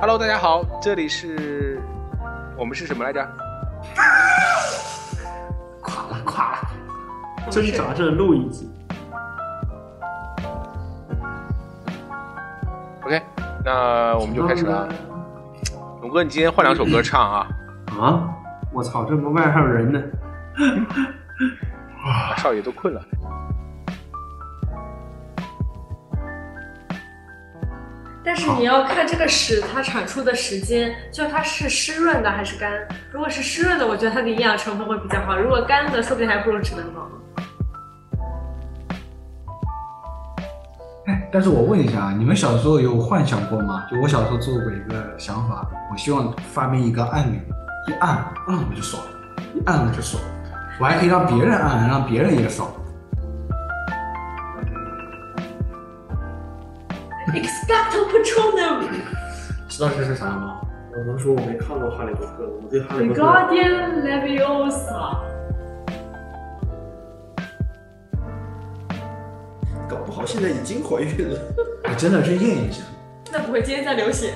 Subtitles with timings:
[0.00, 1.78] Hello，大家好，这里是
[2.56, 3.22] 我们是什么来着？
[5.82, 6.58] 垮了垮了，
[7.50, 8.66] 挣扎着录一集。
[13.02, 13.22] OK，
[13.62, 14.88] 那我们就开始了啊。
[16.00, 17.46] 龙哥，你今天换两首歌唱啊？
[18.00, 18.24] 啊！
[18.72, 20.02] 我操，这门外还有人呢。
[22.02, 23.02] 啊少爷都困了。
[28.40, 32.72] 但是你要看这个屎它产出的时间，就它是湿润的还是干。
[33.12, 37.06] 如果是湿润的，我觉得它的营养成分会比较好；如果干的，说不定还不如智能宝。
[41.06, 43.86] 哎，但是我问一下啊，你们小时候有幻想过吗？
[43.90, 47.38] 就我小时候做过一个想法，我希望发明一个按钮，
[47.88, 49.02] 一按，嗯，我就爽，
[49.54, 50.22] 一按我就爽，
[50.80, 52.70] 我还可以让别人按，让别人也爽。
[57.34, 58.88] Expecto Patronum,
[59.68, 60.60] 知道这是啥吗？
[60.92, 65.16] 我能说我没看过《哈利波特》，我对《哈利波特》Guardian Leviosa。
[69.88, 71.38] 搞不好现在已经怀孕了。
[71.84, 72.82] 我， 真的是验一下。
[73.32, 74.34] 那不会今天在流血？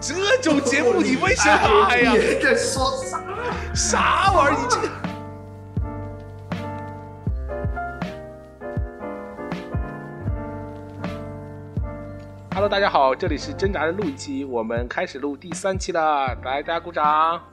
[0.00, 1.84] 这种节目你为什么？
[1.90, 3.20] 哎呀，你在说啥？
[3.74, 4.60] 啥玩意儿？
[4.60, 4.78] 你这
[12.54, 17.52] Hello，大家好，这里是挣扎的录一期，我们开始录第三期了，来，大家鼓掌。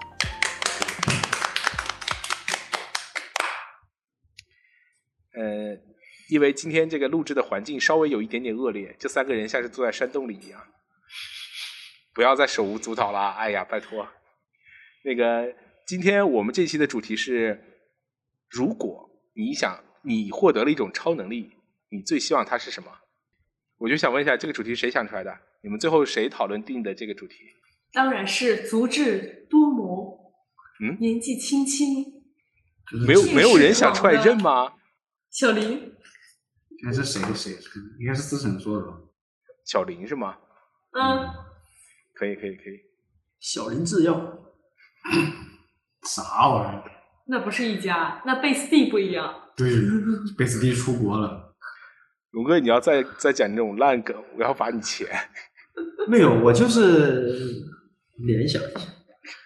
[5.34, 5.76] 呃，
[6.30, 10.62] 因为今天这个录制的环境稍微有一点点恶劣，这三个人像是坐在山洞里一样，
[12.14, 14.08] 不要再手舞足蹈了，哎呀，拜托。
[15.04, 15.52] 那个，
[15.88, 17.60] 今天我们这期的主题是：
[18.52, 21.50] 如果你想你获得了一种超能力，
[21.90, 22.92] 你最希望它是什么？
[23.82, 25.36] 我就想问一下，这个主题谁想出来的？
[25.64, 27.34] 你们最后谁讨论定的这个主题？
[27.92, 30.32] 当然是足智多谋，
[30.83, 32.05] 嗯年纪轻轻，
[33.08, 34.73] 没有没有人想出来认吗？
[35.32, 37.54] 小林，应该是谁谁？
[38.00, 38.94] 应该是思成说的吧？
[39.66, 40.38] 小林是吗？
[40.92, 41.28] 嗯，
[42.14, 42.80] 可以可以可以。
[43.39, 44.14] 小林制药，
[46.04, 46.92] 啥玩意儿？
[47.26, 49.50] 那不是一家，那贝斯蒂不一样。
[49.58, 49.72] 对，
[50.38, 51.51] 贝斯蒂出国了。
[52.31, 55.08] 龙哥，你要再再讲这种烂梗，我要罚你钱。
[56.08, 57.64] 没有，我就是
[58.25, 58.80] 联想一下，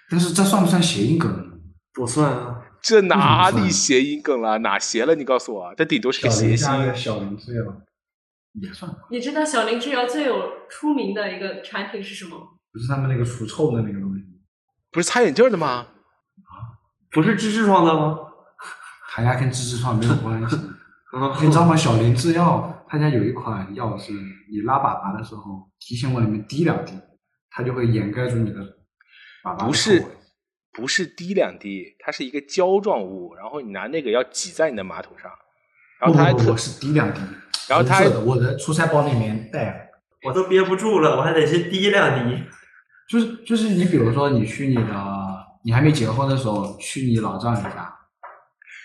[0.10, 1.62] 但是这算不算谐音梗？
[1.94, 2.62] 不算啊。
[2.82, 4.60] 这哪里谐音梗了？
[4.60, 5.16] 哪谐了？
[5.16, 6.96] 你告诉我，这顶多是个谐星。
[6.96, 7.64] 小林制药
[8.62, 12.38] 也算吧，你知道小林制药最有出名的一个产品是什么？
[12.72, 14.24] 不是他们那个除臭的那个东西，
[14.92, 15.68] 不是擦眼镜的吗？
[15.68, 16.78] 啊
[17.12, 18.20] 不是治痔疮的吗？
[19.10, 20.56] 它家跟治痔疮没有关系。
[21.12, 21.76] 啊 你知道吗？
[21.76, 26.94] 小林制药他家有一款药是，你拉粑粑的时候，提前往里面滴两滴，
[27.50, 28.60] 它就会掩盖住你的
[29.44, 30.06] 粑粑不是，
[30.72, 35.32] 不是滴两滴，它是一个胶状物，然后你拿那个要挤在你的马桶上，
[36.00, 37.20] 然后它还特不不不我是滴两滴，
[37.68, 39.90] 然后它我的出差包里面带，
[40.24, 42.44] 我都憋不住了，我还得先滴两滴。
[43.08, 47.94] 就是就是你比如说你去你的，你还没结婚的时候去你老丈人家，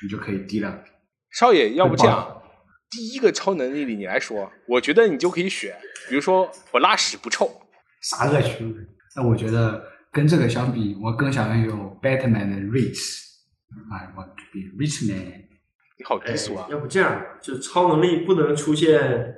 [0.03, 0.91] 你就可以滴两滴。
[1.31, 2.40] 少爷，要不这样，
[2.91, 5.77] 第一个超能力里你来说，我觉得你就可以选，
[6.09, 7.49] 比如说我拉屎不臭，
[8.03, 8.75] 啥恶趣味？
[9.15, 13.29] 那我觉得跟这个相比，我更想要有 Batman 的 rich。
[13.93, 15.45] I want to be rich man。
[15.97, 16.67] 你好低俗啊！
[16.71, 19.37] 要不这样，就超能力不能出现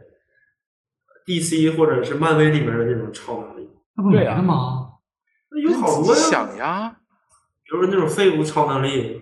[1.26, 4.92] DC 或者是漫威里面的那种超能力，那不没了吗？
[5.50, 6.96] 那有好多呀，想呀，
[7.64, 9.20] 比如说那种废物超能力，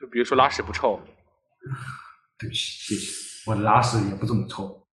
[0.00, 1.00] 就比如说拉屎不臭，
[2.38, 3.29] 对不起，谢谢。
[3.46, 4.86] 我的拉屎也不怎么臭，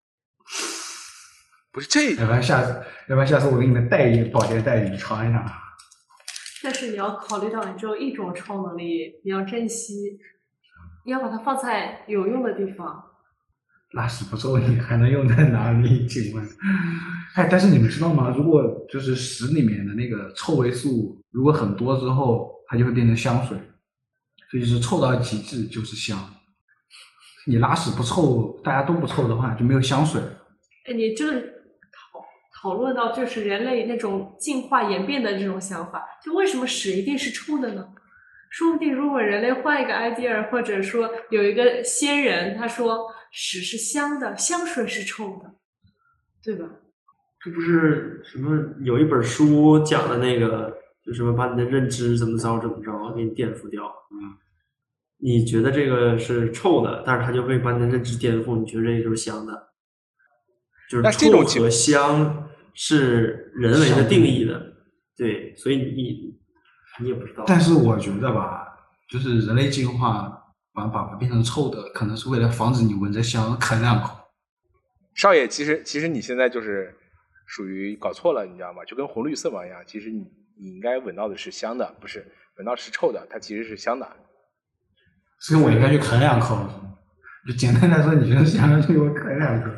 [1.70, 2.72] 不是这要不然下次，
[3.08, 5.44] 要不然下次我给你们带一保洁袋，你们尝一尝。
[6.62, 10.18] 但是你要考虑到你只有一种超能力，你要珍惜，
[11.04, 13.04] 你要把它放在有用的地方。
[13.92, 16.06] 拉屎不臭，你还能用在哪里？
[16.08, 16.44] 请问？
[17.34, 18.34] 哎，但是你们知道吗？
[18.36, 23.56] 如果就是屎里面的那个臭味素如果很多之后，它就会变成香水，
[24.50, 26.18] 所以就是臭到极致就是香。
[27.48, 30.20] 你拉屎不臭，大家都不臭的话，就没有香水。
[30.84, 32.24] 哎，你这个讨
[32.60, 37.88] 讨论到就是人类那种进化演变的这种想法，就为什么屎一定是臭的呢？
[38.50, 45.54] 说不定如果人类换一个 idea，或者说有一个仙人，他说屎是香的，香水是臭的，
[46.42, 46.68] 对吧？
[47.42, 53.84] 这不是什么有一本书讲的那个，就什么把你的认知怎么着怎么着给你颠覆掉。
[54.10, 54.36] 嗯，
[55.20, 59.68] 你觉得这个是臭的，但是它就会把你的认知颠覆，你觉得这个就是香的。
[60.88, 64.74] 就是这种情臭和香是人为的定义的，
[65.16, 66.38] 对，所以你
[67.00, 67.44] 你也不知道。
[67.46, 68.66] 但是我觉得吧，
[69.10, 74.16] 就是人类进化把粑粑变成臭的，可能是为了防止你闻着香啃两口。
[75.14, 76.94] 少爷，其实其实你现在就是
[77.44, 78.84] 属于搞错了，你知道吗？
[78.86, 80.24] 就跟红绿色盲一样，其实你
[80.58, 82.24] 你应该闻到的是香的，不是
[82.56, 84.08] 闻到是臭的，它其实是香的。
[85.40, 86.58] 所以我应该去啃两口。
[87.46, 89.70] 就简单来说，你觉得香的，就我啃两口。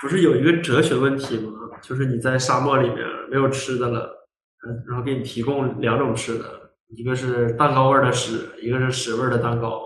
[0.00, 1.52] 不是有一个哲学问题吗？
[1.82, 2.98] 就是你在沙漠里面
[3.30, 4.28] 没有吃的了，
[4.66, 6.44] 嗯，然后给你提供两种吃的，
[6.88, 9.80] 一个是蛋糕味儿的屎，一个是屎味儿的蛋糕，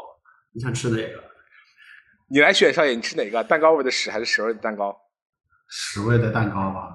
[0.52, 1.22] 你想吃哪个？
[2.28, 3.42] 你来选，少爷，你吃哪个？
[3.44, 4.94] 蛋糕味的屎还是屎味的蛋糕？
[5.68, 6.90] 屎味的蛋糕吧，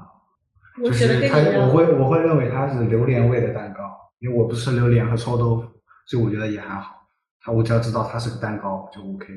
[0.84, 3.80] 我觉就是它得跟你一，样我会我会认为它是榴莲味的蛋糕，
[4.20, 5.64] 因为我不吃榴莲和臭豆腐，
[6.06, 6.99] 所以我觉得也还好。
[7.42, 9.28] 他我只要知道它是个蛋糕就 OK。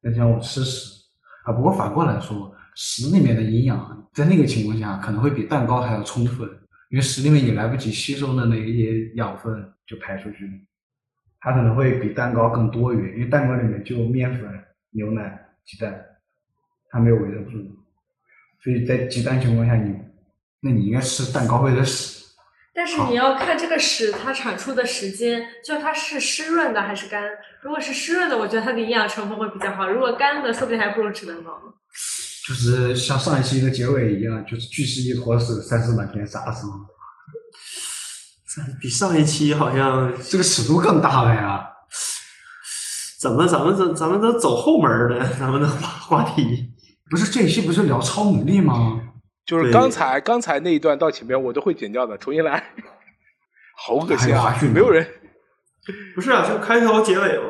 [0.00, 1.04] 那像我吃屎
[1.44, 6.48] 啊，不过反过来说，屎里面的营养在那个情况下可能会比蛋糕还要充分，
[6.90, 10.52] 因为屎里面你来不及吸收的那一些养分就排出去了，
[11.40, 14.48] 它可能会比蛋糕更多元，因为蛋糕里面就面粉、
[14.90, 16.00] 牛奶、鸡蛋，
[16.90, 17.58] 它没有维生素，
[18.62, 19.96] 所以在鸡蛋情况下你，
[20.60, 22.17] 那你应该吃蛋糕味的屎。
[22.78, 27.24] 但是你要看这个屎它产出的时间，就它是湿润的还是干。
[27.60, 31.72] 如果是湿润的，我觉得它的营养成分会比较好；如果干的，说不定还不如吃蛋糕呢。
[32.46, 36.74] 就是像上一期的结尾一样，就是巨石一坨屎，三尸满天杀死吗？
[38.80, 41.68] 比上一期好像这个尺度更大了呀！
[43.20, 46.70] 怎么咱们这咱们都走后门儿的，咱们的话话题。
[47.10, 49.00] 不是这一期不是聊超能力吗？
[49.48, 52.62] 就是刚才刚才那一段到前面我都会剪掉的，重新来。
[53.80, 55.08] 好恶心啊没有人。
[56.14, 57.44] 不是啊，就开头结尾嘛。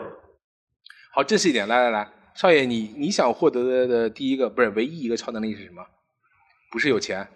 [1.12, 5.82] 好，正式一点，来来来，少爷，你你想获得的的第一个不是唯一一个超能力是什么？
[6.70, 7.26] 不是有钱，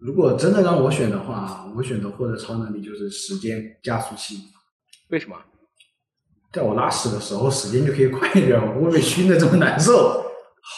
[0.00, 4.36] 如果真的让我选的话，我选择获得超能力就是时间加速器。
[5.08, 5.36] 为什么？
[6.52, 10.26] 在我拉屎的时候，时间就可以快一点，我不会被熏的这么难受。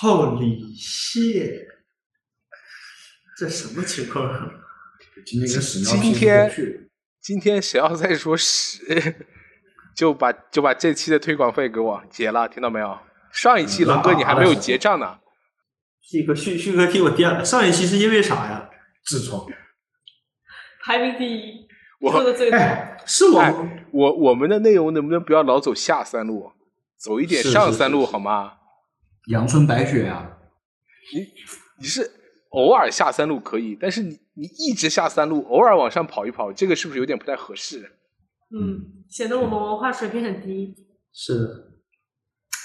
[0.00, 1.67] Holy shit！
[3.38, 4.50] 这什么情况啊？
[5.24, 6.50] 今天屎尿今天
[7.20, 8.80] 今天谁要再说屎，
[9.94, 12.98] 就把就把这期的推广费给我结了，听到没有？
[13.30, 15.18] 上一期龙哥你还没有结账呢，
[16.10, 17.44] 这个旭旭哥替我垫了。
[17.44, 18.70] 上一期是因为啥呀？
[19.06, 19.46] 痔疮。
[20.84, 21.68] 排名第一，
[22.00, 22.56] 我说的最多。
[22.56, 23.54] 哎，是我、哎
[23.92, 26.50] 我我们的内容能不能不要老走下三路，
[26.98, 28.54] 走一点上三路是好吗？
[29.28, 30.38] 阳春白雪啊！
[31.14, 31.26] 你
[31.80, 32.10] 你是
[32.50, 37.92] 偶尔下三路可以，但是你你一直下三路，偶尔往上跑一跑，这个是不是有点不太合适？
[38.50, 40.74] 嗯，显得我们文化水平很低。
[41.12, 41.44] 是的，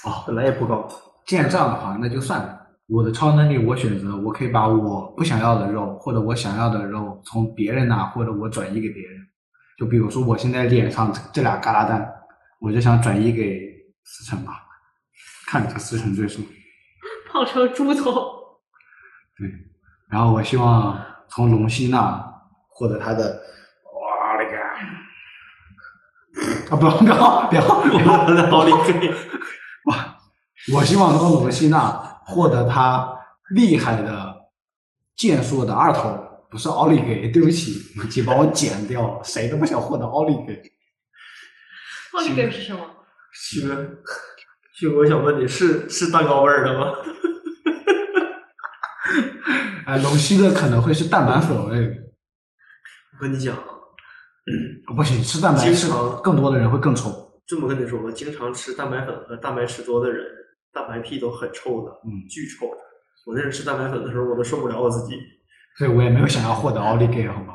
[0.04, 0.88] 哦，本来也不高。
[1.26, 2.60] 既然这样的话，那就算了。
[2.86, 9.20] 我的超能力，我选择，我可以把我不想要的肉，或者我想要的肉，从别人那，或者我转移给别人。
[9.78, 12.06] 就比如说，我现在脸上这这俩疙瘩蛋，
[12.60, 13.70] 我就想转移给
[14.04, 14.52] 思成吧，
[15.46, 16.46] 看着思成最爽。
[17.32, 18.12] 胖成猪头，
[19.36, 19.48] 对，
[20.14, 22.24] 然后我希望从龙溪那
[22.68, 23.42] 获得他的，
[23.82, 24.56] 哇那个，
[26.70, 27.60] 啊不要不要不要
[28.48, 29.12] 奥利给，
[29.86, 30.16] 哇！
[30.72, 31.80] 我希望从龙溪那
[32.26, 33.12] 获得他
[33.56, 34.36] 厉害的
[35.16, 37.72] 剑术的二头，不是奥利给，对不起，
[38.08, 40.62] 请把我剪掉，谁都不想获得奥利给。
[42.12, 42.88] 奥利给是什么？
[43.32, 43.84] 旭哥，
[44.74, 46.92] 旭哥，我想问你是是蛋糕味儿的吗？
[49.86, 51.76] 哎，龙溪的可能会是蛋白粉味，
[53.12, 53.56] 我跟你讲，
[54.96, 57.10] 不行，吃蛋白吃经常更多的人会更臭。
[57.46, 60.24] 这么跟你说吧，经常吃蛋白粉和蛋白吃多的人，
[60.72, 62.66] 蛋白屁都很臭的，嗯，巨臭。
[63.26, 65.18] 我那阵吃蛋白粉的时候，我都受不了我自己。
[65.76, 67.54] 所以我也没有想要获得奥利给，好吗？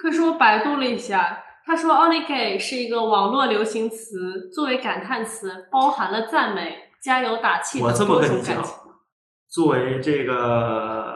[0.00, 8.74] 可是我百度了一下，他说奥利给是一个网络流行词，作为感叹词，包含了赞美、加油打气我这么等多跟你讲种感情。，
[9.48, 11.15] 作为这个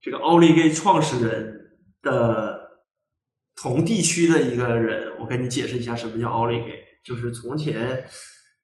[0.00, 2.58] 这个奥利给创始人的
[3.54, 6.84] 同地区的一个人，我跟你解释一下什么叫奥利给。
[7.02, 8.04] 就是从前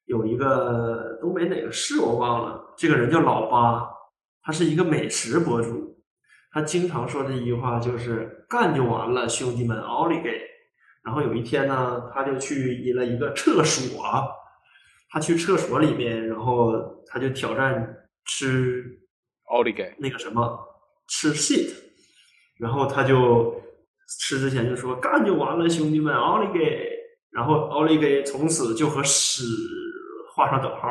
[0.05, 3.87] 有一个东北哪个市我忘了，这个人叫老八，
[4.43, 6.03] 他是一个美食博主，
[6.53, 10.31] 他经常说的一句话就是“干就完了，兄弟们，奥利给”。
[11.03, 14.05] 然后有一天呢，他就去了一个厕所，
[15.11, 18.85] 他去厕所里面，然后他就挑战吃
[19.45, 20.59] 奥利给，那个什么
[21.09, 21.71] 吃 shit，
[22.59, 23.61] 然后他就
[24.21, 26.91] 吃之前就说干就完了，兄弟们，奥利给，
[27.31, 29.43] 然后奥利给从此就和屎
[30.35, 30.89] 画上等号。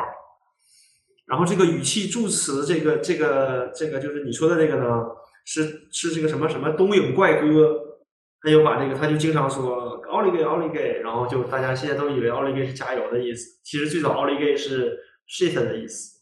[1.26, 5.04] 然后这个语气助词，这个这个这个就是你说的这个呢，
[5.44, 7.98] 是是这个什么什么东影怪哥，
[8.40, 14.96] 他就把这个他就经常说奥利给奥利给，然后就大家现在都以为奥利给是加油的意思，其实最早奥利给是
[15.28, 16.20] shit 的意思。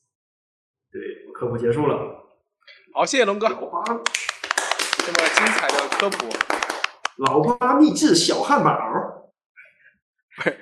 [0.90, 2.23] 对，我科普结束了。
[2.96, 4.00] 好，谢谢龙哥，老八这么
[5.34, 6.26] 精彩的科普。
[7.16, 8.70] 老八秘制小汉堡，
[10.36, 10.56] 不 是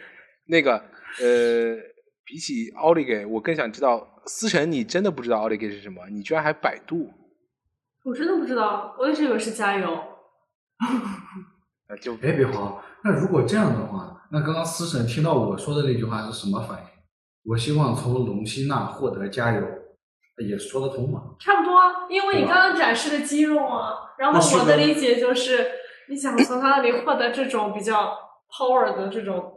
[0.46, 0.78] 那个
[1.20, 1.76] 呃，
[2.24, 6.08] 比起奥利给，我更想知道思辰，你真的不知道奥利给是什么？
[6.08, 7.12] 你居然还百度？
[8.04, 9.94] 我真的不知道，我一直以为是加油。
[9.94, 12.82] 啊，就别，别慌。
[13.04, 16.84] 那如果这样的话，那刚刚思辰听到我说的那句话是什么反应？
[17.44, 19.60] 我希望从隆希娜获得加油，
[20.48, 21.22] 也说得通嘛？
[21.38, 25.66] 差不多啊，因为你刚刚展示的肌肉啊，然后我的理解就是，
[26.08, 28.16] 你想从他那里获得这种比较
[28.50, 29.52] power 的这种，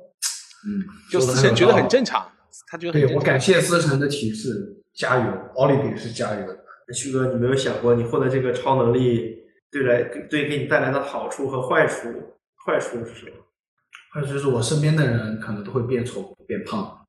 [0.67, 2.29] 嗯， 就思成觉得很正常，
[2.67, 3.01] 他觉得很。
[3.01, 6.45] 对我感谢思成的提示，加油，奥利给是加油。
[6.93, 9.39] 旭哥，你没有想过你获得这个超能力
[9.71, 12.09] 对来对给你带来的好处和坏处？
[12.63, 13.31] 坏处是什么？
[14.13, 17.05] 坏处就是我身边的人可能都会变丑变胖，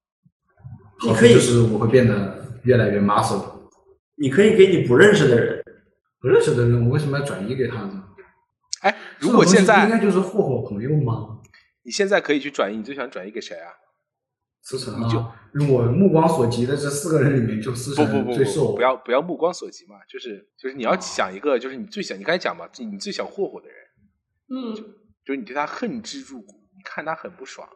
[1.03, 3.56] 你可以好处就是我会变得越来越 muscle。
[4.17, 5.65] 你可以给你不认识的人，
[6.21, 8.05] 不认识的人，我为什么要转移给他呢？
[8.83, 11.41] 哎，如果现这种东西不应在该就是霍霍朋友吗？
[11.83, 13.71] 你现在可以去转移，你最想转移给谁啊？
[14.63, 15.33] 思成你就啊，
[15.71, 23.77] 我目光所及的这四个人里面，就思不不不不，不要不要目光所及嘛，就是就是你要想一个，就是你最想，你刚才讲嘛，你最想霍霍的人，
[24.51, 24.75] 嗯
[25.25, 27.69] 就是你对他恨之入骨，你看他很不爽。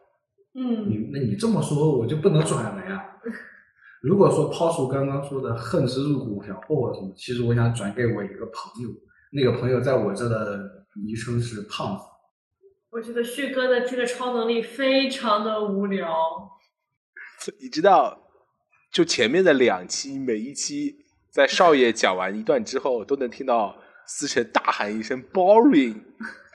[0.55, 3.05] 嗯，你那你这么说，我就不能转了呀。
[4.03, 8.89] 如果说抛除刚刚说的恨之入骨，想霍霍什么，其实我想转给我一个朋友，
[9.33, 12.05] 那个朋友在我这的昵称是胖子。
[12.91, 16.11] 我觉得旭哥的这个超能力非常的无聊。
[17.61, 18.19] 你知道，
[18.91, 20.97] 就前面的两期，每一期
[21.31, 23.77] 在少爷讲完一段之后，都能听到
[24.07, 26.01] 思成大喊一声 “boring”，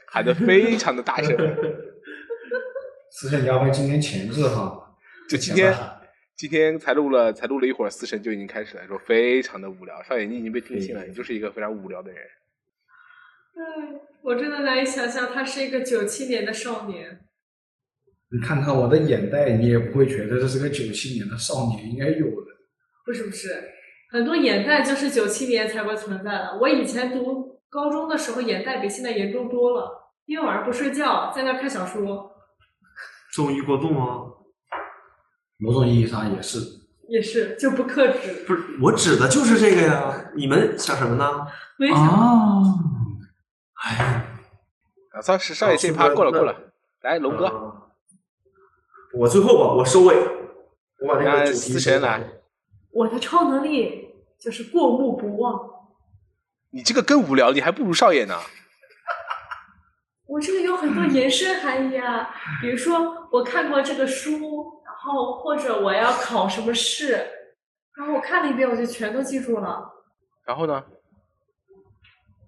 [0.10, 1.36] 喊得非常的大声。
[3.12, 4.96] 思成家辉今天前置哈，
[5.30, 5.74] 就今天
[6.38, 10.04] 今天才录了才录了一会儿，思神就已经开始了，说非常的无聊。
[10.04, 12.22] 少爷，你已经被定性了，你就是一个非常无聊的人。
[13.56, 13.62] 哎，
[14.22, 17.22] 我真的难以想象他是一个九七年的少年。
[18.32, 22.52] 你看看我的眼袋，你也不会觉得这是个九七年的少年应该有的。
[23.06, 23.72] 不是不是，
[24.12, 26.58] 很多眼袋就是九七年才会存在的。
[26.60, 32.36] 我以前读高中的时候，眼袋比现在严重多了，因为晚上不睡觉，在那儿看小说，
[33.32, 34.34] 纵欲过度吗？
[35.58, 36.60] 某种意义上也是。
[37.08, 38.44] 也是就不克制。
[38.48, 40.32] 不是，我指的就是这个呀。
[40.36, 41.46] 你们想什么呢？
[41.78, 42.64] 没想啊，
[43.84, 44.26] 哎，
[45.12, 46.56] 啊，少少爷这一趴过了过了，
[47.02, 47.82] 来龙哥，嗯
[49.20, 50.16] 我最后吧，我收尾，
[51.00, 52.22] 我把这那个主题思辰来
[52.92, 55.58] 我的超能力就是过目不忘。
[56.72, 58.36] 你这个更无聊，你还不如少爷呢。
[60.28, 67.12] 我这个有很多延伸含义啊，比如说我看过这个书，然后或者我要考什么试，
[67.96, 69.84] 然后我看了一遍，我就全都记住了，
[70.46, 70.84] 然后呢？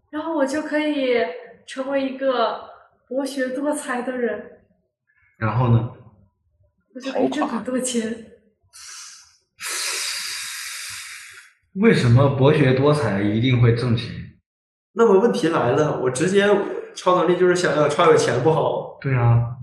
[0.10, 1.18] 然后我就可以
[1.66, 2.62] 成为一个
[3.08, 4.62] 博学多才的人，
[5.38, 5.92] 然后呢？
[6.96, 8.32] 我就可以挣很多钱。
[11.76, 14.10] 为什么博学多才一定会挣钱？
[14.94, 16.48] 那么问题来了，我直接
[16.96, 18.98] 超能力就是想要超有钱不好？
[19.00, 19.57] 对啊，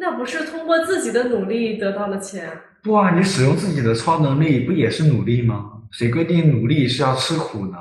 [0.00, 2.50] 那不是通过自己的努力得到的钱，
[2.82, 5.72] 不啊，你使用自己的超能力不也是努力吗？
[5.90, 7.76] 谁规定努力是要吃苦呢？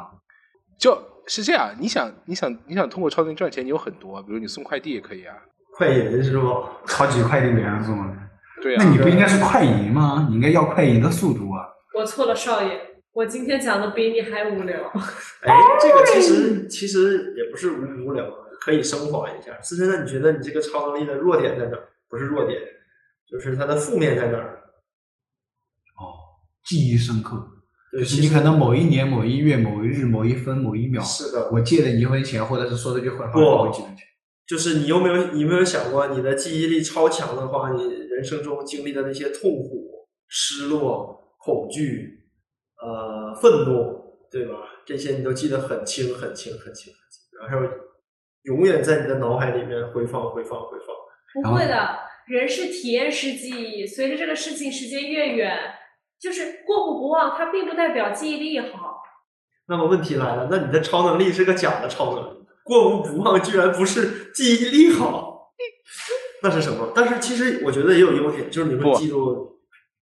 [0.79, 0.97] 就
[1.27, 5.35] 是这样，你想，你想，你想通过超能力赚钱，你有很多，比如你送快递也可以啊。
[5.75, 6.63] 快银是不？
[6.87, 8.13] 超级快递员送的？
[8.63, 10.25] 对啊，那你不应该是快银吗？
[10.29, 11.67] 你应该要快银的速度啊！
[11.93, 12.79] 我错了，少爷，
[13.13, 14.79] 我今天讲的比你还无聊。
[15.41, 18.25] 哎，这个其实其实也不是无无聊，
[18.61, 19.51] 可以升华一下。
[19.61, 21.83] 思辰，那你觉得你这个超能力的弱点在哪儿？
[22.09, 22.59] 不是弱点，
[23.29, 24.63] 就是它的负面在哪儿？
[25.99, 26.13] 哦
[26.63, 27.47] 记忆深刻，
[27.91, 34.03] 对就是你可能某一年、某一月、某一日、某一分、某一秒，是的，我借了你一分钱，或者是说了句坏话，不我记得起。
[34.45, 42.29] 就是你有没有你有没有想过，你的记忆力超强的话，你人生中经历的那些痛苦、失落、恐惧、
[42.81, 44.55] 呃愤怒，对吧？
[44.85, 47.67] 这些你都记得很清、很清、很清、很清，然后
[48.43, 50.96] 永远在你的脑海里面回放、回放、回放。
[51.33, 55.57] 不会的，人是体验式记忆，随着这个事情时间越远，
[56.19, 59.03] 就是过目不忘，它并不代表记忆力好。
[59.67, 65.51] 那么问题来了，那你的超能力是个假的超能力，过目不忘居然不是记忆力好，
[66.41, 66.91] 那是什么？
[66.95, 69.59] 但是其实我觉得也有优点，就是你会记住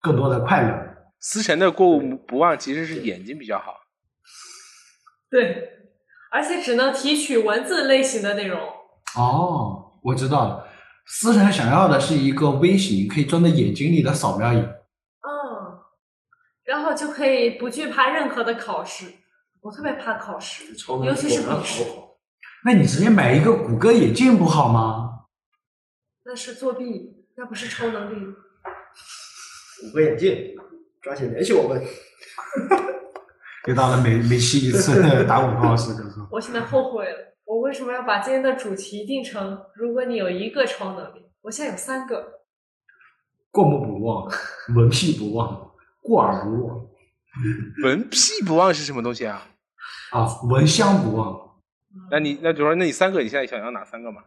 [0.01, 0.85] 更多的快乐。
[1.19, 3.75] 思辰的过目不忘其实是眼睛比较好。
[5.29, 5.73] 对，
[6.31, 8.57] 而且只能提取文字类型的内容。
[9.17, 10.68] 哦，我知道了。
[11.11, 14.57] 思成想要的是一个微型可以装在眼睛里的扫描仪。
[14.57, 15.79] 嗯，
[16.63, 19.05] 然后就可以不惧怕任何的考试。
[19.61, 20.65] 我特别怕考试，
[21.03, 21.83] 尤其是果然笔试，
[22.63, 25.25] 那你直接买一个谷歌眼镜不好吗？
[26.23, 28.33] 那是作弊，那不是超能力。
[29.81, 30.55] 谷歌眼镜，
[31.01, 31.83] 抓紧联系我们。
[33.67, 36.03] 又到了每每期一次的打广告时刻。
[36.31, 41.31] 我现在后悔了，我为什么要把今天的主题定成如果你有一个超能力？
[41.41, 42.41] 我现在有三个。
[43.49, 44.31] 过目不忘，
[44.75, 46.87] 闻屁不忘，过耳不忘
[47.83, 49.47] 闻屁不忘是什么东西啊？
[50.13, 51.59] 啊，闻香不忘。
[52.11, 54.21] 那你那就说，那你三个，你现在想要哪三个嘛？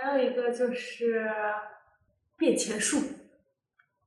[0.00, 1.28] 还有一个就是
[2.36, 3.02] 变钱术，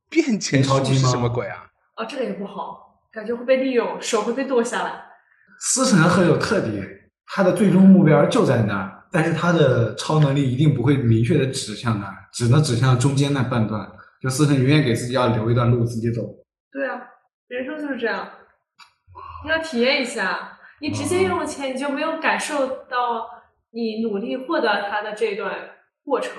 [0.09, 1.69] 变钱术是什么鬼啊？
[1.97, 5.03] 哦，这个也不好，感觉会被利用，手会被剁下来。
[5.59, 6.96] 思成很有特点，
[7.27, 13.87] 他的最终目标就在那儿，但是他的超能力一定不会明确的指向那儿，只能指向中间那半段。
[14.19, 16.23] 就思成永远给自己要留一段路自己走。
[16.71, 16.99] 对啊，
[17.47, 18.27] 人生就是这样，
[19.45, 20.53] 你要体验一下。
[20.79, 23.27] 你直接用钱，你就没有感受到
[23.71, 25.53] 你努力获得它的这段
[26.03, 26.33] 过程。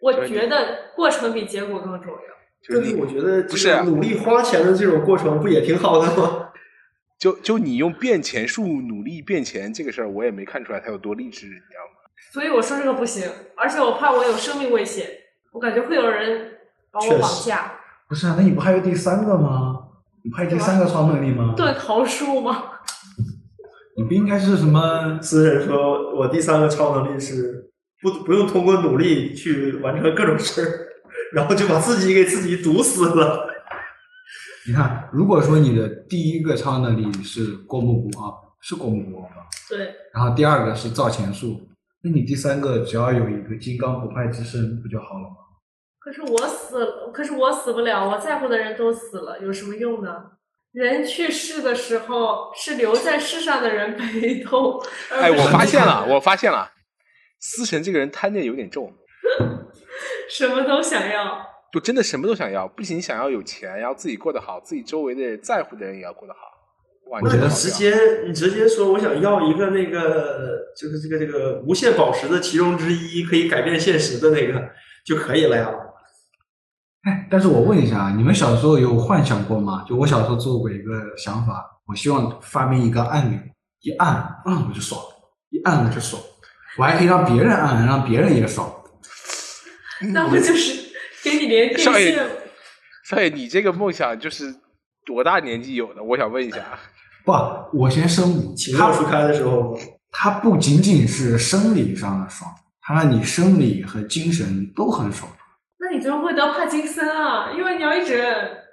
[0.00, 2.20] 我觉得过程比结果更重要。
[2.68, 6.41] 但就是我觉得不是啊努力花钱的这种过程不也挺好的吗？
[7.22, 12.10] 就就你用变钱术努力变钱这个事儿，我也没看出来他有多励志，你知道吗？
[12.32, 15.06] 所以我说这个不行，而且我怕我有生命危险，
[15.52, 16.54] 我感觉会有人
[16.90, 17.74] 把我绑架。
[18.08, 19.84] 不是啊，那你不还有第三个吗？
[20.24, 21.54] 你不还有第三个超能力吗？
[21.56, 22.64] 断桃树吗？
[23.96, 25.20] 你不应该是什么？
[25.22, 30.66] 私人说，我第三个超能力是不不用通过努力去完成各种事儿，
[31.34, 33.51] 然后就把自己给自己毒死了。
[34.66, 39.48] 你看，如果说你的第一个超能力是过目不忘，是过目不忘吧？
[39.68, 41.68] 对，然后第二个是造钱术，
[42.02, 45.36] 那你第三个只要有一个金刚不坏之身不就好了吗？
[45.98, 50.10] 可是我死了，可是我死不了，我在乎的人都死了，有什么用呢？
[50.72, 54.80] 人去世的时候是留在世上的人悲痛。
[55.12, 56.70] 而哎，我发现了， 我发现了，
[57.40, 58.94] 思辰这个人贪念有点重，
[60.30, 61.51] 什么都想要。
[61.72, 66.40] 就真的什么都想要，不仅想要有钱，要自己过得好，自己周围的人在乎的人也要过得好。
[67.10, 67.94] 哇，我觉得直接
[68.26, 74.70] 你直接说，我想要一个那个，就是这个这个无限宝石的其中之一，可以改变现实的那个
[75.04, 75.70] 就可以了呀。
[77.04, 79.84] 哎，但是我问一下啊，你们小时候有幻想过吗？
[79.88, 83.38] 就我小时候做过一个想法，我希望发明一个按钮，
[83.80, 85.00] 一按，啊我就爽，
[85.50, 86.22] 一按我就爽，
[86.78, 88.70] 我还可以让别人按，让别人也爽。
[90.12, 90.81] 那不就是
[91.22, 92.28] 给你连电少爷线？
[93.04, 94.54] 少爷，你这个梦想就是
[95.04, 96.02] 多大年纪有的？
[96.02, 96.78] 我想问一下。
[97.24, 97.32] 不，
[97.78, 99.78] 我先声明，它情窦初开的时候，
[100.10, 105.30] 他不仅仅是生理上的爽，他让你生理和精神都很爽。
[105.78, 108.24] 那你就会得帕金森啊，因为你要一直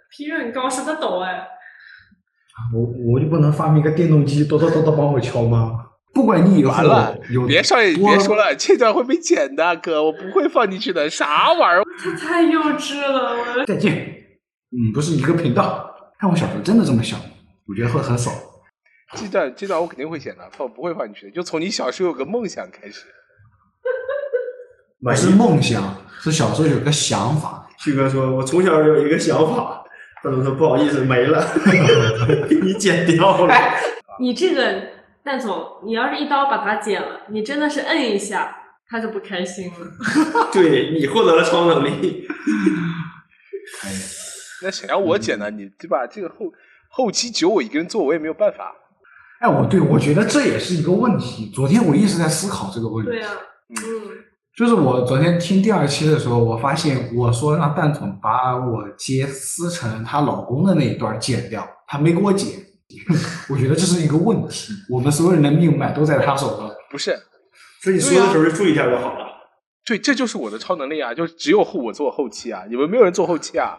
[0.09, 1.47] 频率很高，手在抖哎。
[2.73, 5.88] 我我就不能发明一个电动机，哆哆哆哆帮我敲吗？
[6.13, 11.09] 不管你以后完了有，别少爷，多别说了， 这段会被剪的，哥，我不会放进去的。
[11.09, 11.83] 啥玩意儿？
[12.03, 14.15] 这 太幼稚了，我再见。
[14.71, 15.85] 嗯，不是一个频道。
[16.19, 17.19] 但我小时候真的这么想，
[17.67, 18.35] 我觉得会很爽。
[19.15, 21.31] 这段这段我肯定会剪的，我不会放进去的。
[21.31, 23.05] 就从你小时候有个梦想开始。
[25.01, 27.67] 不是梦想，是小时候有个想法。
[27.77, 29.81] 旭哥说，我从小有一个想法，
[30.21, 31.41] 但是说不好意思没了，
[32.49, 33.55] 给你剪掉了。
[34.19, 34.83] 你这个
[35.29, 38.51] 蛋总，你要是一刀把它剪了，你真的是摁一下，
[38.89, 39.75] 他就不开心了。
[40.51, 42.25] 对你获得了超能力，
[43.83, 43.99] 哎呀，
[44.63, 45.51] 那想要我剪呢？
[45.51, 46.07] 你对吧？
[46.07, 46.51] 这个后
[46.89, 48.73] 后期只有我一个人做，我也没有办法。
[49.39, 51.51] 哎，我对我觉得这也是一个问题。
[51.53, 53.11] 昨天我一直在思考这个问题。
[53.11, 53.29] 对啊，
[53.69, 53.77] 嗯，
[54.57, 62.65] 就是我昨天听第二期的时候，我发现我说让蛋总把我接思成她老公的那一段剪掉，他没给我剪。
[63.49, 66.69] 我觉得这是一个问题，我们所有人的命脉都在他手上。
[66.89, 67.15] 不是，
[67.81, 69.27] 所以你说的时候就注意一下就好了。
[69.85, 71.13] 对，这就是我的超能力啊！
[71.13, 73.77] 就只有后我做后期啊，你们没有人做后期啊。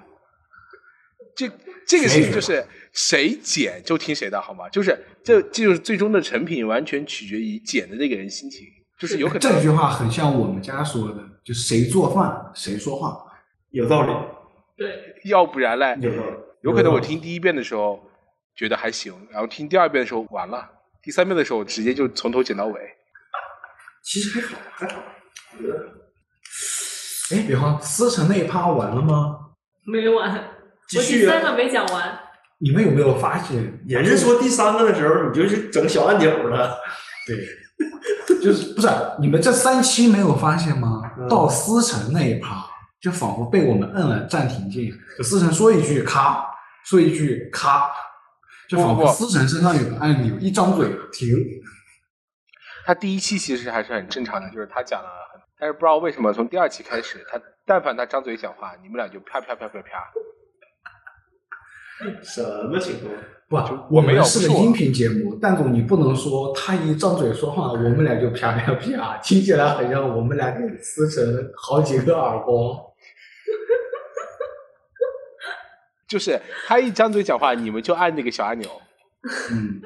[1.37, 1.49] 这
[1.87, 4.69] 这个事情就是谁剪就听谁的，好吗？
[4.69, 8.67] 就是这这就是最终的成品，完全取决于剪的那个人心情。
[8.99, 13.17] 就是有可能这句话很像我们家说的，就是谁做饭谁说话。
[13.71, 14.13] 有道理，
[14.77, 16.37] 对，要不然嘞，有道理。
[16.63, 18.05] 有可能我听第一遍的时候
[18.55, 20.69] 觉得还行，然后听第二遍的时候完了，
[21.03, 22.81] 第三遍的时候直接就从头剪到尾。
[24.03, 25.03] 其实还好，还好。
[25.57, 25.75] 我觉得
[27.33, 29.39] 哎，比方思成那一趴完了吗？
[29.85, 30.43] 没完，我
[30.89, 32.19] 继续啊第三个没讲完。
[32.59, 33.81] 你们有没有发现？
[33.87, 36.79] 人家说第三个的时候，你就是整小按钮了。
[37.27, 38.89] 对，就是不是
[39.21, 41.03] 你们这三期没有发现吗？
[41.19, 42.65] 嗯到思成那一趴，
[43.01, 46.45] 就仿佛被我们摁了暂停键，就思成说一句咔，
[46.85, 47.91] 说一句咔，
[48.71, 51.37] 就仿佛思成身上有个按钮，一张嘴停。
[52.87, 59.89] 他第一期其实还是很正常的，就是他讲了很，但是不知道为什么从第二期开始，他但凡他张嘴讲话，你们俩就啪啪啪啪啪。
[62.23, 63.13] 什么情况？
[63.49, 63.57] 不，
[63.97, 72.79] 我没有们是个音频节目，蛋总你不能说他一张嘴说话，我们俩就啪啪啪，听起来好像我们俩给思成好几个耳光。
[76.11, 78.69] 就是他一张嘴讲话，你们就按那个小按钮。
[79.53, 79.81] 嗯，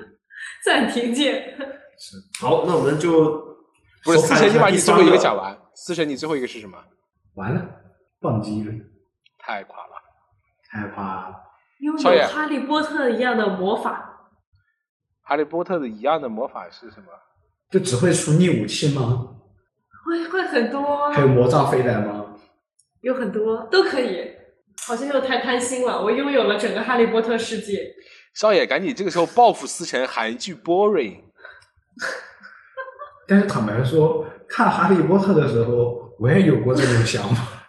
[0.64, 1.54] 暂停键。
[1.98, 3.58] 是好，那我们就
[4.02, 5.56] 不是思辰，你把你最后一个讲完。
[5.74, 6.82] 思辰，你最后一个是什么？
[7.34, 7.62] 完了，
[8.22, 8.72] 宕机了，
[9.38, 9.92] 太垮了。
[10.70, 11.36] 太垮了。
[11.78, 11.94] 有
[12.26, 14.30] 哈利波特一样的魔法，
[15.22, 17.06] 哈利波特的一样的魔法是什么？
[17.70, 19.28] 就只会出逆武器吗？
[20.06, 22.34] 会会很多，还有魔杖飞来吗？
[23.02, 24.34] 有很多都可以。
[24.86, 27.94] 好像又太贪心了，我拥有了整个哈利波特世界。
[28.34, 31.22] 少爷，赶紧这个时候报复思成，喊一句 boring。
[33.26, 37.64] 但是坦白说，看《哈利波特》的时候，我也有过这种想法，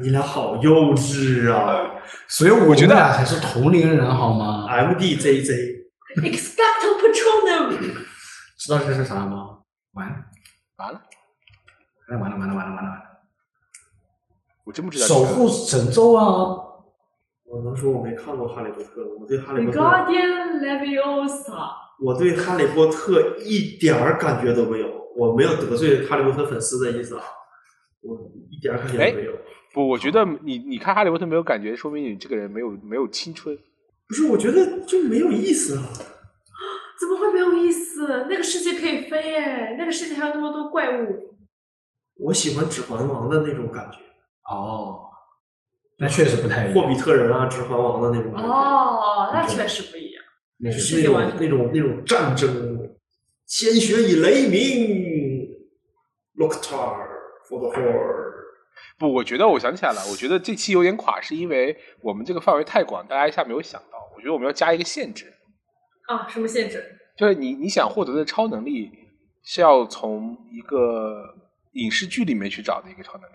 [0.00, 1.88] 你俩好幼稚啊
[2.26, 7.78] 所以我我觉得们俩才是同龄人，好吗？！MDJJ，Expecto Patronum，
[8.58, 9.58] 知道这是啥吗？
[9.92, 10.16] 完了，
[10.78, 11.00] 完了，
[12.08, 13.11] 完了，完了，完了，完了，完了！
[14.64, 15.06] 我真不知道。
[15.06, 16.70] 守护神咒啊！
[17.44, 21.68] 我能说我没看过《哈利波特》，我对《哈利波特》Guardian Leviosa，
[22.02, 27.24] 我对《哈利波特》一点儿感觉都没有，我没有得罪哈利波特粉丝的意思啊，
[28.00, 28.16] 我
[28.50, 29.32] 一点感觉都没有。
[29.74, 33.54] 不，我觉得你你看哈利波特没有感觉，说明你这个人没有没有青春。
[34.08, 35.82] 不是，我觉得就没有意思啊。
[36.98, 38.06] 怎么会没有意思？
[38.30, 41.36] 那个世界可以飞哎，那个世界还有那么多怪物。
[42.16, 43.98] 我喜欢《指环王》的那种感觉，
[44.50, 45.08] 哦，
[45.98, 46.88] 那确实不太一样霍。
[46.88, 50.22] 比特人啊，《指环王》的那种，哦，那确实不一样。
[50.58, 52.96] 那是那种那种那种战争，
[53.46, 55.48] 鲜血以雷鸣
[56.36, 56.96] ，Looktar
[57.48, 58.32] for the Horde。
[58.98, 63.98] 不，我觉得我想起来了，我觉得这期有点垮，是因为我们这个范围太广，大家一下没有想到。
[64.14, 65.32] 我觉得我们要加一个限制，
[66.06, 66.98] 啊，什么限制？
[67.16, 68.90] 就是你你想获得的超能力
[69.44, 71.22] 是要从一个
[71.72, 73.34] 影视剧里面去找的一个超能力。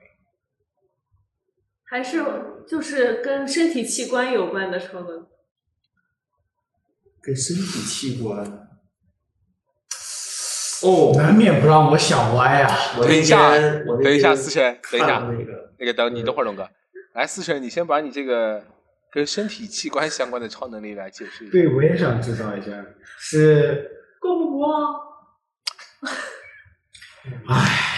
[1.90, 2.24] 还是
[2.68, 5.26] 就是跟身体器官有关的超能力？
[7.22, 8.68] 跟身体器官。
[10.84, 12.70] 哦，难免不让我想歪啊！
[13.00, 13.50] 我等一下
[13.88, 16.70] 我等一下天思辰等一下那个那个等你等会儿，龙哥，
[17.16, 18.64] 来思辰，你先把你这个
[19.12, 21.52] 跟身体器官相关的超能力来解释一下。
[21.52, 22.86] 对，我也想知道一下，
[23.18, 24.84] 是，够不过啊。
[27.48, 27.97] 唉，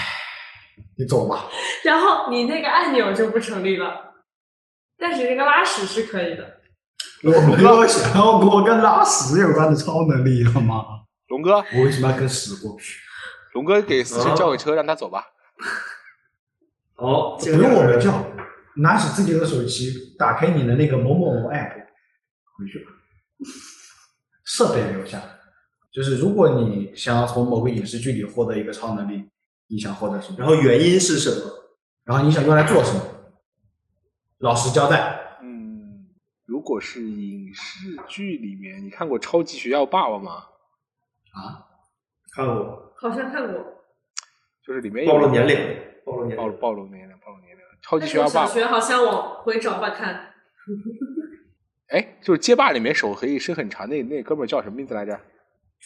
[0.99, 1.45] 你走吧。
[1.85, 4.15] 然后你那个按钮就不成立了，
[4.97, 6.59] 但是那个拉屎是可以的。
[7.23, 10.83] 我没有想要过跟拉屎有关的超能力，好吗？
[11.29, 12.99] 龙哥，我为什么要跟屎过去？
[13.53, 15.23] 龙哥给司机叫个车，让他走吧。
[16.95, 18.25] 好，不用我们叫，
[18.77, 21.71] 拿起自己的手机，打开你的那个某某某 app，
[22.57, 22.91] 回去吧。
[24.43, 25.21] 设备留下。
[25.91, 29.29] 就是如果你想要从某个影视剧里获得一个超能力，
[29.69, 30.37] 你想获得什么？
[30.39, 31.51] 然后原因是什么？
[32.03, 33.01] 然后你想用来做什么？
[34.39, 35.37] 老实交代。
[35.41, 36.09] 嗯，
[36.45, 40.31] 如果是影视剧里面，你看过《超级学校霸王》吗？
[41.33, 41.65] 啊？
[42.35, 43.63] 看过，好像看过，
[44.65, 45.57] 就是里面暴露年龄，
[46.05, 46.59] 暴露年暴露龄。
[46.59, 47.63] 暴露年龄，暴露年龄。
[47.81, 50.33] 超级学校爸爸，小学好像往回找吧看，
[51.89, 55.19] 哎，就是街霸里面手可以伸很长那那哥们儿叫什么名字来着？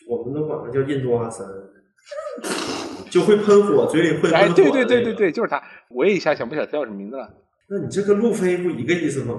[0.10, 1.48] 我们都管他叫印度阿三，
[3.14, 4.36] 就会喷火，嘴里会喷火。
[4.38, 5.14] 哎，对对对对。
[5.14, 5.62] 对，就是他。
[5.90, 7.30] 我也一下想不起来他叫什么名字了。
[7.70, 9.36] 那你这跟路飞不一个意思吗？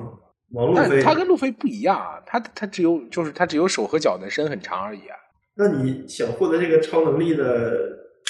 [0.52, 5.16] 王路飞，他跟路飞不一样啊，他他只有就是他只有手和脚能伸很长而已啊。
[5.56, 7.72] 那你想获得这个超能力的，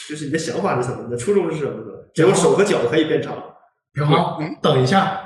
[0.08, 1.04] 就是你的想法是什么？
[1.04, 1.92] 你的初衷是什么呢？
[2.14, 3.36] 只有手和脚可以变长。
[3.92, 5.20] 然后嗯等一下，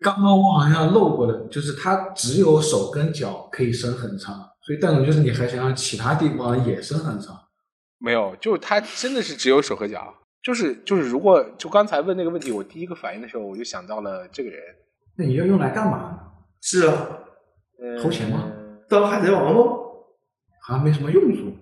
[0.00, 7.36] 刚刚我好像漏过了，就是他只有手跟脚可以伸很长，所以代表就是你还想让其他地方也伸很长。
[7.98, 10.14] 没有，就是他真的是只有手和脚。
[10.42, 14.60] 就是就是，如果就刚才问那个问题，我第一个反应的时候，我就想到了这个人。
[15.16, 16.18] 那你要用来干嘛呢？
[16.62, 17.18] 是啊，
[17.80, 18.52] 呃投钱吗？
[18.88, 20.06] 当海贼王喽？
[20.62, 21.52] 好像没什么用处。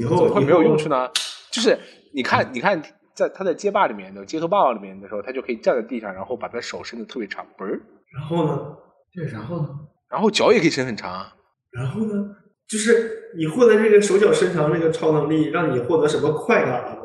[0.00, 1.08] 以后怎么会没有用处呢？
[1.52, 1.78] 就是
[2.12, 2.82] 你看，你看，
[3.14, 7.80] 在他在街霸里面的街头霸王里面的时候，他就可以站在地上，然后把他手伸的特别长，嘣儿，
[8.12, 8.76] 然后呢？
[9.14, 9.68] 对，然后呢？
[10.08, 11.32] 然后脚也可以伸很长啊。
[11.70, 12.34] 然后呢？
[12.68, 16.96] 就是你获得这个手脚伸长这个超能力，让你获得什么快感了吗？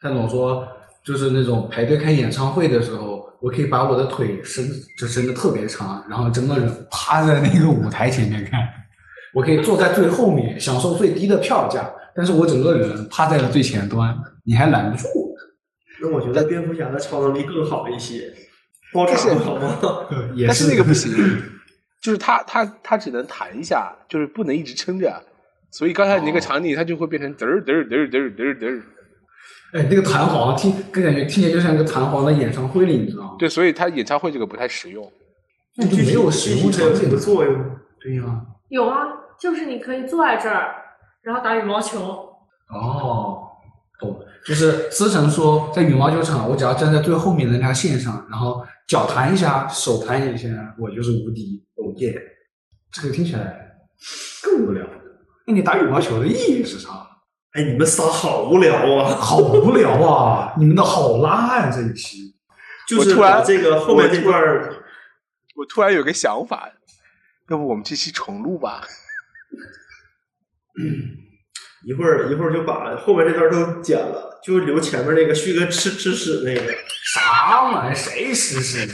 [0.00, 0.66] 蔡总说
[1.04, 4.64] 就是那种排队看演唱会的时候，我可以把我的腿伸
[4.98, 8.60] 就伸的特别长，然后整个人趴在那个舞台前面看，
[9.34, 15.32] 我可以坐在最后面享受最低的票价，但是我整个人趴在了最前端，你还拦不住我。
[16.00, 18.32] 那我觉得蝙蝠侠的超能力更好一些，
[18.92, 19.78] 包场好吗？
[20.34, 21.12] 也但是那个不行，
[22.02, 25.22] 就是他他他只能弹一下，就是不能一直撑着。
[25.70, 28.82] 所以刚才你那个场景，它就会变成嘚儿嘚儿嘚儿嘚儿嘚儿嘚儿。
[29.72, 33.36] 哎，那个弹簧听，跟感觉听起来就像一个弹簧的演唱会里，你知道吗？
[33.38, 35.10] 对，所以他演唱会这个不太实用。
[35.76, 37.54] 那就没有实用场景具体它有什么作用？
[37.98, 38.22] 对呀、
[38.68, 39.06] 有啊，
[39.40, 40.74] 就是你可以坐在这儿，
[41.22, 42.00] 然后打羽毛球。
[42.68, 43.48] 哦，
[43.98, 44.20] 懂。
[44.44, 51.64] 就是思成说，在羽毛球场，我只要站在最后面的那条线上，然后脚弹一下，手弹一下，我就是无敌。
[51.92, 52.20] 哦耶！
[52.92, 53.70] 这个听起来
[54.42, 54.86] 更无聊。
[55.46, 56.88] 那你打羽毛球的意义是啥？
[57.52, 59.14] 哎，你们仨好无聊啊！
[59.20, 60.54] 好无聊啊！
[60.58, 62.34] 你们的好拉呀、这一期。
[62.88, 64.74] 就是我突然把这个 后面这段儿，
[65.56, 66.72] 我突然有个想法，
[67.50, 68.82] 要不我们这期重录吧？
[71.84, 76.72] 一会儿一会儿就把后面这段都剪了，就留前面那个旭哥吃吃屎那个，
[77.14, 77.94] 啥玩意儿？
[77.94, 78.86] 谁实施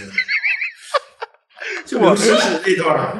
[2.01, 2.07] 的？
[2.07, 3.17] 就留吃屎这段儿。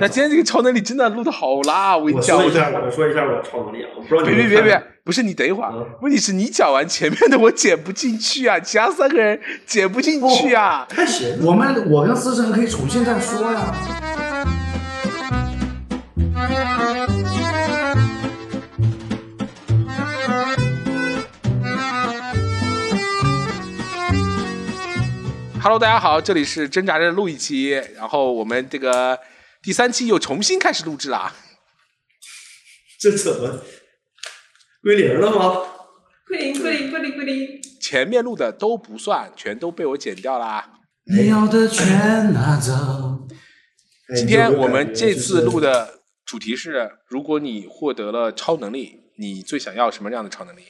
[0.00, 10.84] 那今天这个超能力真的录的好拉，我跟你讲，我说一下，我说一下我超能力啊，我不知道你别别别别不是你等一会儿嗯，问题是你讲完前面的我剪不进去啊，其他三个人剪不进去啊。
[10.88, 11.38] 太闲。
[11.40, 13.72] 我们我跟思成可以重新再说呀。
[25.66, 29.18] Hello，大家好，这里是挣扎着录一期，然后我们这个
[29.60, 31.34] 第三期又重新开始录制啦。
[33.00, 33.64] 这怎么
[34.80, 35.64] 归零了吗？
[36.28, 37.60] 归零归零归零归零。
[37.80, 40.70] 前面录的都不算，全都被我剪掉啦。
[41.06, 43.26] 你要的全拿走。
[44.08, 50.62] 哎今天我们这次录的主题是：如果你获得了超能力，你最想要什么样的超能力？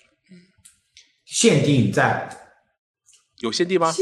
[1.27, 2.35] 限定在
[3.41, 3.93] 有限定吗？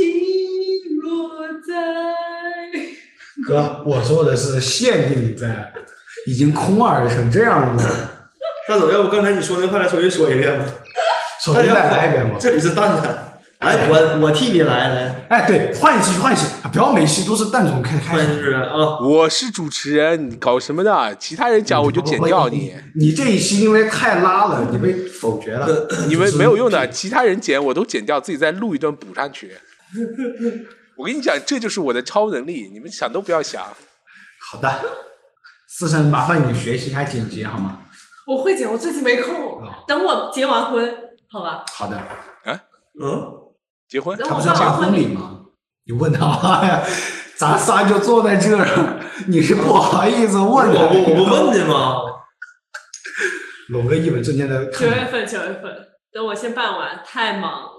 [1.14, 1.74] 心落在。
[3.46, 5.72] 哥，我说的是限定在，
[6.26, 8.10] 已经空耳成这样了。
[8.68, 10.64] 大总，要不刚才你说那话再重新说一遍吧？
[11.44, 12.36] 重新再来一遍吧。
[12.40, 18.24] 这里是蛋蛋，来，我我替你来，来，哎，对，换一期换一期，不要每期都是蛋总开开始。
[18.24, 18.98] 换主持人啊。
[19.00, 21.16] 我是主持人，你搞什么的？
[21.18, 25.88] 其他人讲我就剪掉你，你这一期因为太拉了，你被否决了。
[26.08, 29.50] 你们没有用的，其他人剪我都剪掉，自己再录一段补上去。
[30.96, 33.62] 我跟你讲，这就是我的超能力，你们想都不要想。
[34.50, 34.80] 好的，
[35.68, 37.80] 思成，麻烦你学习一下剪辑好吗？
[38.26, 40.96] 我会剪，我最近没空哦，等我结完婚，
[41.30, 41.64] 好吧？
[41.72, 42.00] 好的，
[43.00, 43.32] 嗯，
[43.88, 44.16] 结婚？
[44.16, 45.40] 等我他不是要结办完婚礼，吗？
[45.86, 46.82] 你问他呀，
[47.36, 50.62] 咱仨就坐在这儿，你是不好意思问我。
[50.62, 52.02] 我我不问的吗？
[53.68, 57.73] 龙哥一本正经的九月份九月份，等我先办完，太忙。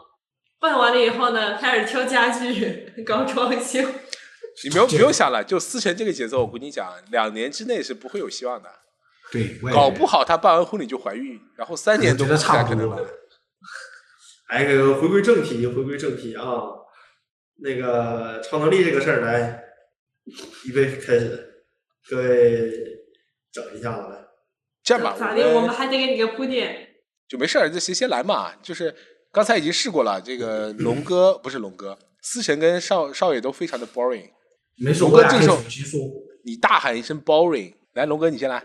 [0.66, 3.82] 办完了以后呢，开始挑家具，搞装修。
[4.64, 8.70] 你不用不用想了，就思成这个节奏，我跟你讲，两年之内是不会有希望的。
[9.32, 13.10] 对，搞不好他办完婚礼就怀孕，然后三年都差不多可能了。
[14.50, 16.44] 哎，这个回归正题，回归正题啊。
[17.58, 19.64] 那个超能力这个事儿，来，
[20.66, 21.64] 预备开始，
[22.10, 22.72] 各位
[23.52, 24.26] 整一下子来。
[24.84, 25.54] 这样吧，咋的？
[25.56, 26.96] 我们还得给你个铺垫。
[27.28, 28.54] 就没事儿，就谁先来嘛？
[28.62, 28.94] 就是
[29.36, 34.30] 刚才已经试过了，这个龙哥不是龙哥，思成跟少少爷都非常的 boring。
[34.78, 35.58] 没事，龙哥这时候。
[36.46, 38.64] 你大喊一声 boring，来，龙哥你先来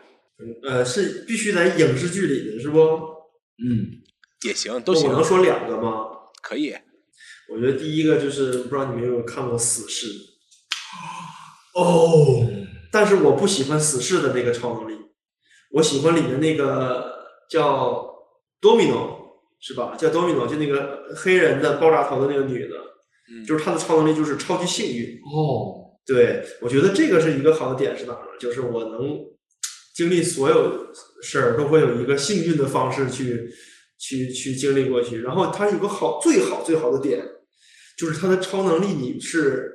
[0.62, 2.78] 呃，是必须在影视剧里的是不？
[2.78, 3.98] 嗯，
[4.46, 6.06] 也行，都行我，能说两个吗？
[6.40, 6.72] 可以。
[7.52, 10.06] 我觉得第一个就是不知道你们有没有看过《死侍》，
[11.74, 12.48] 哦，
[12.92, 14.96] 但是我不喜欢死侍的那个超能力，
[15.72, 17.12] 我喜欢里面那个
[17.50, 18.08] 叫
[18.60, 19.18] Domino
[19.60, 19.94] 是吧？
[19.96, 22.76] 叫 Domino，就那个黑人的爆炸头的那个女的，
[23.30, 25.20] 嗯就是她的超能力就是超级幸运。
[25.24, 28.20] 哦，对，我觉得这个是一个好的点是哪呢？
[28.40, 29.18] 就是我能
[29.94, 30.90] 经历所有
[31.22, 33.50] 事儿都会有一个幸运的方式去
[33.98, 35.20] 去去经历过去。
[35.20, 37.22] 然后它有个好最好最好的点，
[37.98, 39.70] 就是它的超能力你是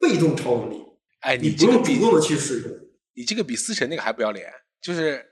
[0.00, 0.82] 被动超能力，
[1.20, 2.72] 哎，你不用主动的去使用。
[3.14, 5.24] 你这个比思成那个还不要脸，就是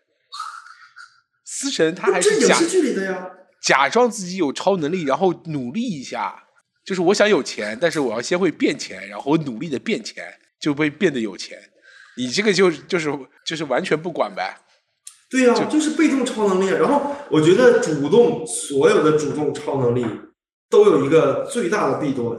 [1.45, 3.31] 思成他还是假这影视剧里的呀。
[3.67, 6.45] 假装自己有超能力，然后努力一下。
[6.85, 10.25] 就是我想有钱，但是我要先会变钱，然后我努力的变钱，
[10.61, 11.59] 就会变得有钱。
[12.17, 13.13] 你这个就就是
[13.45, 14.57] 就是完全不管呗。
[15.29, 16.71] 对呀、就就是被动超能力。
[16.73, 20.07] 啊然后我觉得主动所有的主动超能力
[20.71, 22.39] 都有一个最大的弊端，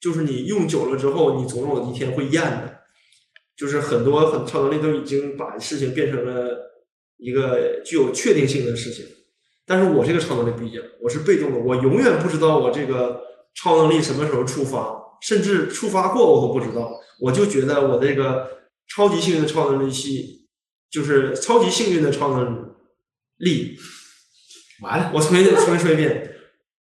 [0.00, 2.78] 就是你用久了之后，你总有一天会厌的。
[3.56, 6.70] 就是很多很超能力都已经把事情变成了
[7.16, 9.04] 一个具有确定性的事情，
[9.68, 13.20] 但是我这个超能力不一样，我是被动的，我永远不知道我这个
[13.54, 16.98] 超能力什么时候触发，甚至触发过我都不知道。
[17.20, 18.48] 我就觉得我这个
[18.88, 20.48] 超级幸运的超能力系，
[20.90, 22.74] 就是超级幸运的超能
[23.36, 23.76] 力。
[24.80, 26.34] 完了，我重新重新说一遍，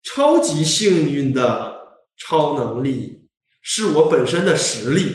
[0.03, 1.81] 超级幸运的
[2.18, 3.29] 超能力
[3.62, 5.12] 是我本身的实力，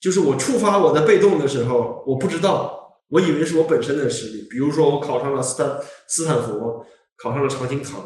[0.00, 4.48] 就是我触发我的被动的时候，我不知道，我以为是我本身的实力。
[4.50, 6.84] 比如说我考上了斯坦斯坦福，
[7.16, 8.02] 考上了长青藤，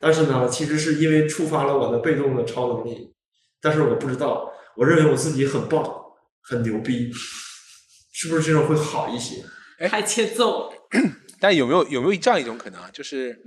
[0.00, 3.12] 但是呢，其实是因为触发了我的被动的超能力，
[3.60, 5.84] 但是我不知道，我认为我自己很棒，
[6.42, 7.12] 很牛逼，
[8.12, 9.44] 是不是这种会好一些？
[9.88, 10.72] 还欠揍，
[11.40, 12.88] 但有没有有没有这样一种可能啊？
[12.92, 13.42] 就是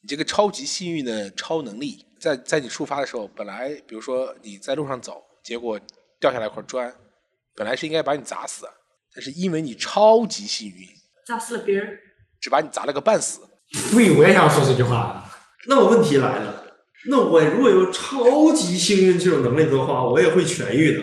[0.00, 5.80] 你这个超级幸运的超能力，在在你触发的时候，本来比如说你在路上走，结果
[6.20, 6.94] 掉下来一块砖，
[7.56, 8.66] 本来是应该把你砸死，
[9.12, 10.86] 但是因为你超级幸运，
[11.26, 11.98] 砸死了别人。
[12.40, 13.40] 只把你砸了个半死。
[13.92, 15.24] 对，我也想说这句话。
[15.66, 16.64] 那么问题来了，
[17.08, 21.02] 那我如果有超级幸运这种能力的话，我也会痊愈的，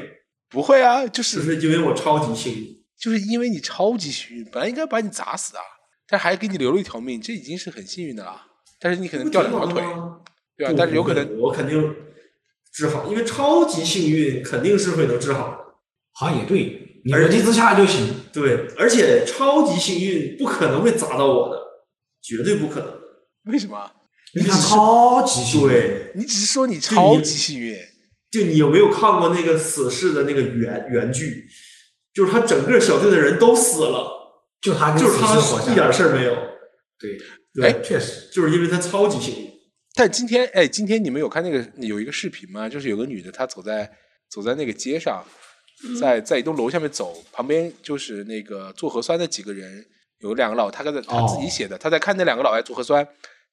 [0.50, 2.78] 不会啊，就是就是因为我超级幸运。
[3.00, 5.64] 就是因为你超级幸运，本来应该把你砸死啊，
[6.08, 8.40] 但还给你留了一条命，这已经是很幸运的了。
[8.80, 9.82] 但是你可能掉两条腿，
[10.58, 11.96] 对啊，但是有可能我肯定
[12.72, 15.58] 治好，因为超级幸运肯定是会能治好的。
[16.14, 18.14] 好像也对，你逻辑自洽就行。
[18.32, 21.61] 对，而且超级幸运不可能会砸到我的，
[22.38, 23.52] 绝对不可能。
[23.52, 23.92] 为什么？
[24.34, 27.78] 因为他超级幸运，对，你只是说你超级幸运，
[28.32, 31.46] 就你有没有看过那个死侍的那个原原剧？
[32.14, 34.10] 就是他整个小队的人都死了，
[34.62, 35.38] 就他就是他
[35.70, 35.92] 一点。
[35.92, 36.34] 事儿没有。
[36.98, 37.18] 对，
[37.54, 39.52] 对，哎确实，就是因为他超级幸运。
[39.96, 42.70] 但今天，哎，今天你们有看那个有一个视频吗？
[42.70, 43.92] 就是有个女的，她走在
[44.30, 45.22] 走在那个街上，
[46.00, 49.86] 在在一栋楼下面走，旁边就是那个做核酸的几个人，
[50.22, 53.08] 有两个老，他跟着她自己写的，他在看那两个老外做核酸，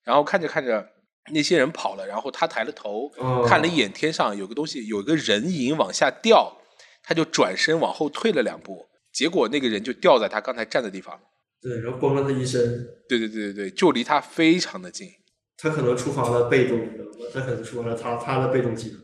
[0.05, 0.87] 然后看着看着
[1.33, 6.57] 那些人跑了，然后他抬了头、哦看了一眼天上有个东西，有一个人影往下掉，
[7.03, 11.19] 他就转身往后退了两步，结果那个人就掉在他刚才站的地方。
[11.61, 15.09] 对，然后光了他一身，对对对对对，就离他非常的近。
[15.57, 17.27] 他可能触发了被动，你知道吗？
[17.35, 19.01] 他可能触发了他他的被动技能。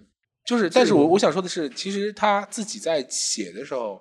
[0.47, 4.01] 就是，但是我我想说的是，其实他自己在写的时候，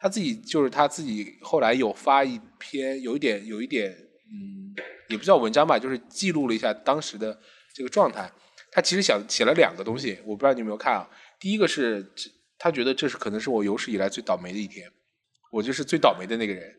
[0.00, 4.74] 他自己就是他自己后来有发一篇，有一点有一点，嗯，
[5.08, 7.38] 也不叫文章吧，就是记录了一下当时的
[7.74, 8.32] 这个状态。
[8.72, 11.06] 他其实想写了两个东西，我不知道你有没有看啊。
[11.38, 12.10] 第一个是，
[12.56, 14.90] 他觉得这是可能是我有史以来最倒霉的一天，
[15.52, 16.72] 我就是最倒霉的那个人。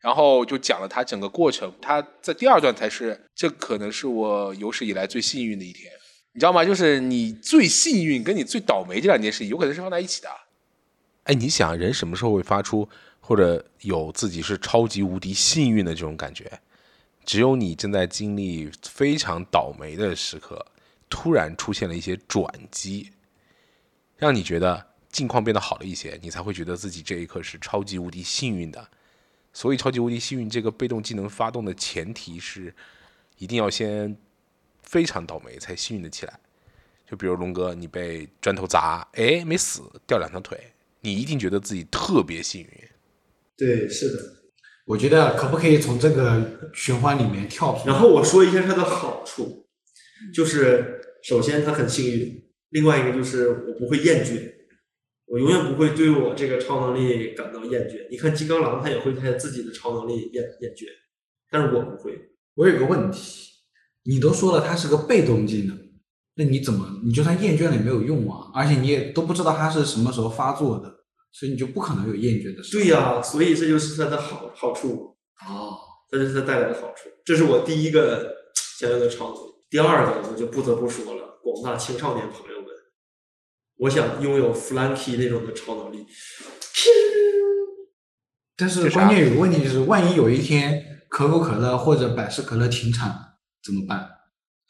[0.00, 5.92] 然后就讲了他整个过程，他在第二段才是这可能是我有史以来最幸运的一天。
[6.32, 6.64] 你知道吗？
[6.64, 10.28] 就是你最幸运跟你最倒霉这两件事情，有可能是放在一起的。
[11.28, 12.88] 哎，你想人什么时候会发出
[13.20, 16.58] 或者有自己是超级无敌幸运的这种感觉？
[17.26, 20.64] 只有你正在经历非常倒霉的时刻，
[21.10, 23.12] 突然出现了一些转机，
[24.16, 28.88] 让你觉得境况变得好了一些，你才会觉得自己这一刻是超级无敌幸运的。
[29.52, 32.74] 所以，超级无敌幸运这个被动技能发动的前提是，
[33.36, 34.16] 一定要先
[34.82, 36.40] 非常倒霉才幸运的起来。
[37.06, 42.70] 就比如龙哥，你被砖头砸，哎，没死，掉两条腿，你一定觉得自己特别幸运。
[43.56, 44.34] 对，是的。
[44.86, 47.92] 我觉得可不可以从这个循环里面跳出来？
[47.92, 49.66] 然后我说一下它的好处，
[50.32, 54.50] 就是首先它很幸运，另外一个就是我不会厌倦，
[55.26, 58.08] 我永远不会对我这个超能力感到厌倦。
[58.10, 60.86] 你看金刚狼他也会对他自己的超能力厌厌倦，
[61.50, 62.18] 但是我不会。
[62.54, 63.50] 我有个问题，
[64.04, 65.78] 你都说了它是个被动技能，
[66.38, 68.48] 那你怎么你就算厌倦了也没有用啊？
[68.54, 70.88] 而且你也都不知道它是什么时候发作的，
[71.32, 72.84] 所以你就不可能有厌倦的时候。
[72.84, 75.76] 对呀、所以这就是它的好好处，哦，
[76.08, 77.08] 这就是它带来的好处。
[77.24, 78.32] 这是我第一个
[78.78, 79.48] 想要的超能力。
[79.68, 82.68] 第二个我就不得不说了，广大青少年朋友们，
[83.78, 86.06] 我想拥有 Flanky 那种的超能力。
[88.56, 93.12] 但是关键有个问题就是，万一有一天可口可乐或者百事可乐停产
[93.64, 94.08] 怎么办？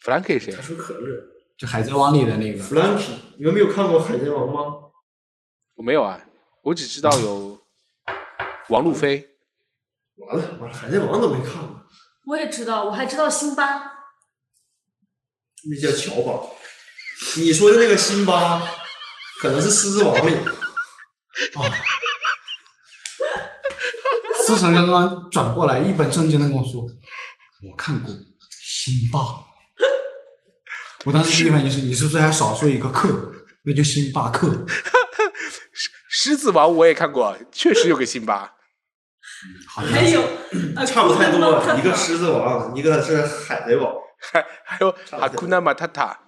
[0.00, 0.62] 弗兰克谁他？
[0.62, 1.14] 说可乐
[1.58, 4.90] 就海贼王里的那个，Flanky，你们没有看过《海贼王》吗？
[5.74, 6.24] 我没有啊，
[6.62, 7.60] 我只知道有
[8.68, 9.28] 王路飞。
[10.14, 11.82] 完了完了，《海贼王》都没看过，
[12.26, 13.64] 我也知道，我还知道辛巴，
[15.68, 16.48] 那叫乔巴。
[17.36, 18.62] 你说的那个辛巴，
[19.40, 20.34] 可能是《狮子王》里。
[20.36, 21.74] 啊，
[24.46, 26.82] 思成刚刚转过来，一本正经的跟我说
[27.68, 28.14] ：“我看过
[28.50, 29.18] 《辛巴》。”
[31.04, 33.32] 我当时第一反应是：你是不是还少说一个克？
[33.64, 34.48] 那就星巴克。
[35.72, 38.54] 狮狮子王我也看过，确实有个辛巴。
[39.68, 40.22] 好像，还有
[40.74, 43.94] 呃差不太多，一个狮子王，一个是海贼王。
[44.32, 46.18] 还还有差不多哈库纳马塔塔，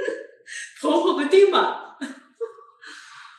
[0.82, 1.96] 婆婆个丁嘛。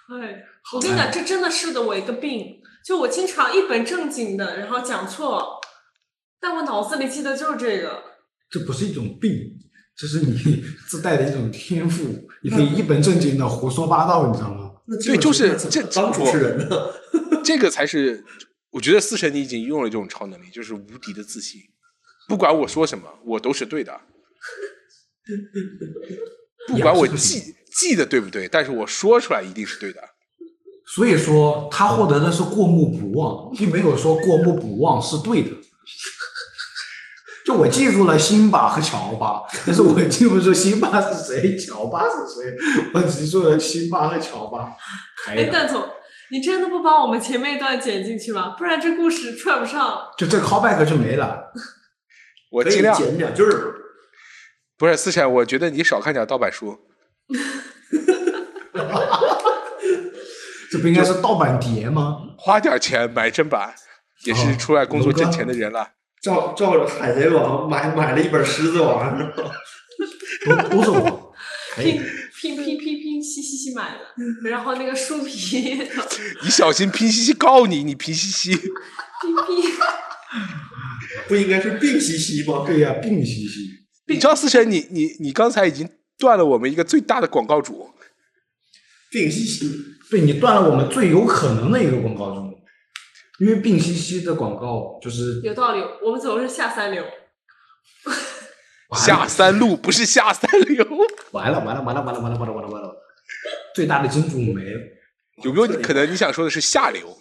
[0.09, 0.43] 哎，
[0.73, 5.61] 我跟你讲，这真的是的我一个病，就我经常一本正经的，然后讲错，
[6.39, 8.03] 但我脑子里记得就是这个。
[8.49, 9.54] 这不是一种病，
[9.97, 12.27] 这是你 自带的一种天赋。
[12.43, 14.71] 你可以一本正经的胡说八道，你知道吗？
[14.87, 16.75] 那对就是这当主持人呢？
[17.43, 18.23] 这个才是
[18.71, 21.59] 我觉得思辰你已经拥有了这种超能力，就是无敌的自信。
[22.27, 24.01] 不管我说什么，我都是对的。
[26.67, 30.01] 不管我记记得对不对，但是我说出来一定是对的。
[30.95, 35.49] 所以说，他获得的是过目不忘，并没有说过目不忘是对的。
[37.45, 42.55] 就我记住了辛巴和乔巴，但是我记不住辛巴是谁，乔巴是谁，
[42.93, 44.75] 我只记住了辛巴和乔巴。
[45.27, 45.87] 哎，蛋总，
[46.31, 48.55] 你真的不把我们前面一段剪进去吗？
[48.57, 50.07] 不然这故事串不上。
[50.17, 51.51] 就这 callback 就没了。
[52.51, 53.75] 我尽量剪两句儿。
[54.77, 56.79] 不是思辰，我觉得你少看点盗版书。
[60.71, 62.17] 这不应该是盗版碟吗？
[62.37, 63.75] 花点钱买正版，
[64.25, 65.91] 也是哦出来工作挣钱的人了。
[66.25, 69.43] 照照着海贼王买买了一本狮子王，是吧？
[70.43, 71.35] 都都是我。
[71.77, 72.01] 拼
[72.35, 75.77] 拼拼拼拼西西西买的，然后那个书皮
[76.41, 78.55] 你小心拼夕夕告你，你拼夕夕。
[78.55, 78.65] 拼
[79.45, 79.71] 拼。
[81.27, 82.63] 不应该是病兮兮吗？
[82.65, 83.69] 对呀、病兮兮。
[84.07, 87.91] 你知道思辰，你你你刚才已经断了我们一个最大的广告主。
[89.11, 89.71] 病兮兮。
[90.09, 92.54] 对你断了我们最有可能的一个广告中，
[93.39, 97.03] 因为病兮兮的广告就是有道理，我们走的是下三流。
[98.95, 100.85] 下三路不是下三流，
[101.31, 102.95] 完了完了完了完了完了完了完了完了，
[103.73, 104.79] 最大的金主没了。
[105.43, 107.17] 有没有可能你想说的是下流？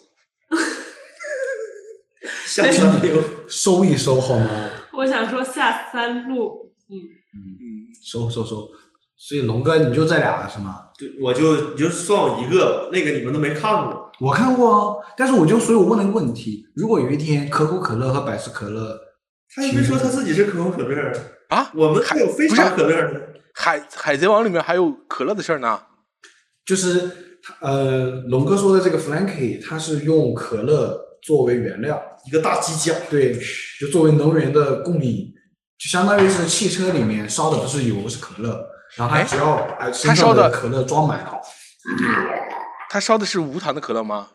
[2.46, 3.20] 下三流。
[3.48, 4.70] 收一收好吗？
[4.92, 6.94] 我想说下三路，嗯，
[8.04, 8.68] 收收收。
[9.16, 10.90] 所以龙哥你就这俩是吗？
[10.98, 14.03] 对，我就你就算我一个，那个你们都没看过。
[14.20, 18.98] 我看过啊，但是我就所以我问了个问题：如果有一天可口可乐和百事可乐，
[19.54, 21.12] 他又没说他自己是可口可乐，
[21.48, 23.20] 啊，我们还有非常可乐呢。
[23.54, 25.80] 海海贼王里面还有可乐的事儿呢。
[26.64, 27.10] 就是
[27.60, 33.38] 呃龙哥说的这个 Frankie，他是用可乐作为原料，一个大机甲，对，
[33.80, 35.32] 就作为能源的供应，
[35.78, 38.64] 就相当于是汽车里面烧的不是油是可乐，
[38.96, 41.32] 然后他哎只要把身他烧的上的可乐装满了，
[42.94, 44.28] 他烧的是无糖的可乐吗？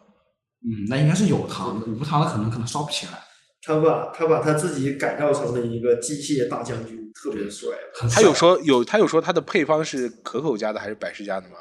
[0.65, 3.13] 嗯，那应该是有糖的，无糖的可能可能烧不起来，
[3.61, 7.69] 他把他把他自己改造成了一个机械大将军，特别帅。
[8.13, 11.55] 他有说有他有说他的配方是可口家的还是百事家的吗？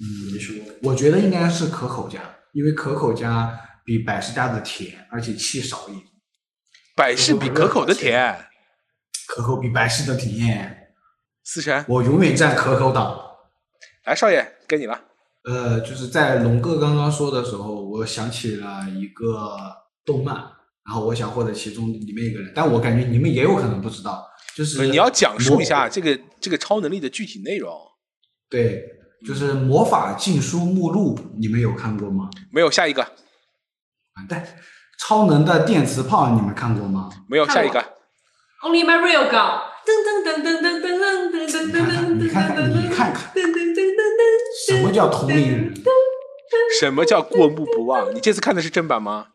[0.00, 2.18] 嗯没说，我觉得应该是可口家，
[2.54, 6.04] 因为可口家比百事家的甜，而且气少一点。
[6.96, 8.46] 百事比可口的甜。
[9.28, 10.88] 可口比百事的甜，
[11.44, 13.16] 思辰，我永远站可口党。
[14.06, 15.04] 来少爷该你了。
[15.44, 19.56] 呃，就是在龙哥刚刚说的时候，我想起了一个
[20.04, 20.36] 动漫，
[20.86, 24.24] 然后我想获得其中里面一个人，但我感觉你们也有可能不知道，
[24.56, 27.76] 就是你要讲述一下这个这个超能力的具体内容。
[28.48, 28.84] 对，
[29.26, 32.30] 就是魔法禁书目录，你们有看过吗？
[32.52, 33.02] 没有下一个，
[34.16, 34.46] 完蛋，
[35.00, 37.10] 超能的电磁炮你们看过吗？
[37.28, 37.80] 没有下一个。
[38.62, 42.71] Only my real girl 噔噔噔噔噔噔噔噔噔噔噔你看看，你
[43.02, 45.74] 看看，噔噔噔噔什么叫同龄人？
[46.78, 48.14] 什么叫过目不忘？
[48.14, 49.28] 你这次看的是正版吗？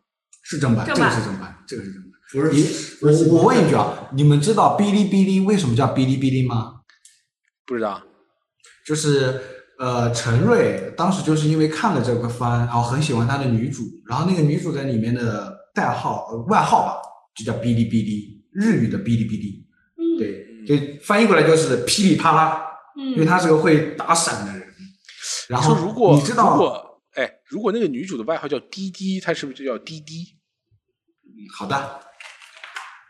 [0.44, 2.12] 是正版，这个是正版，这个是正版。
[2.32, 2.68] 不是你
[3.02, 6.82] 我我问一句啊，你们知道哔哩哔哩为什么叫哔哩哔哩吗？
[7.66, 8.02] 不知道。
[8.86, 9.40] 就是
[9.80, 17.02] 呃，陈瑞当时就是因为看了这个番，然后很喜欢他的女主，然后那个女主在里面的代号、呃、外号吧，
[17.36, 19.66] 就叫哔哩哔哩，日语的哔哩哔哩，
[19.98, 22.67] 嗯，对，就翻译过来就是噼里啪啦，
[22.98, 24.68] 因为嗯，他是个会打伞的人。
[25.50, 30.26] 然后如果你知道如果哎，如果那个女主的外号叫滴滴，她是不是就叫滴滴？
[31.58, 32.00] 好的。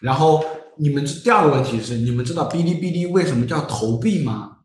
[0.01, 0.45] 然后
[0.77, 4.59] 你们知第二个问题是，你们知道哔哩哔哩为什么叫投币吗？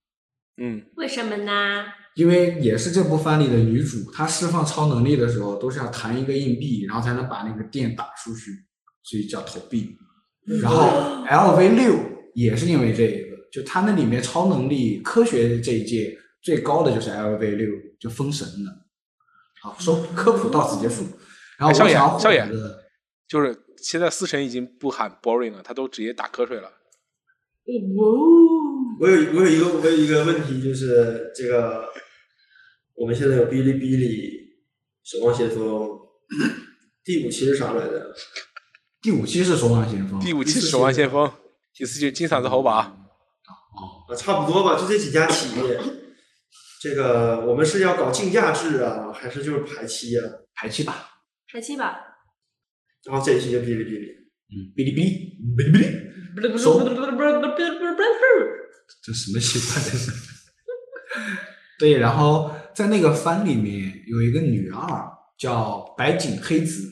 [0.57, 1.85] 嗯，为什么呢？
[2.15, 8.51] 因为也是这部番里的女主，她释放超能力的时候都是要弹一个硬币，然后才能把那个电打出去，
[9.03, 9.97] 所以叫投币。
[10.61, 10.87] 然后
[11.27, 11.95] LV 六
[12.35, 17.69] 也是因为这个，就他那里面超能力科学这一届最高的就是 LV 六，
[18.01, 18.87] 就封神了。
[19.61, 21.05] 好，说科普到此结束。
[21.59, 22.49] 然后我哎少爷想要获少爷
[23.29, 26.65] 就是现在思辰已经不喊 boring 了，他都直接打瞌睡了。
[26.65, 26.73] 哇
[28.99, 31.85] 我有我有一个我有一个问题，就是这个
[32.97, 34.55] 我们现在有哔哩哔哩、
[35.05, 35.91] 守望先锋，
[37.05, 38.15] 第五期是啥来着？
[39.03, 41.31] 第五期是守望先锋，第五期是守望先锋，
[41.75, 43.02] 第四期金嗓子喉把。
[43.83, 45.81] 啊，差不多吧，就这几家企业。
[46.81, 50.25] 这个我们是要搞竞价制啊，还是就是排期啊？
[50.55, 51.09] 排期吧。
[51.53, 51.99] 排期吧。
[53.05, 54.07] 然后这一期就哔哩哔哩。
[54.53, 58.53] 嗯，哔哩哔哩，哔哩哔哩，不是不是手不是不是不是不是不是不是不是
[59.03, 60.13] 这什么奇怪的事？
[61.79, 66.83] 对，然后在那个番里面有一个女二叫白井黑子，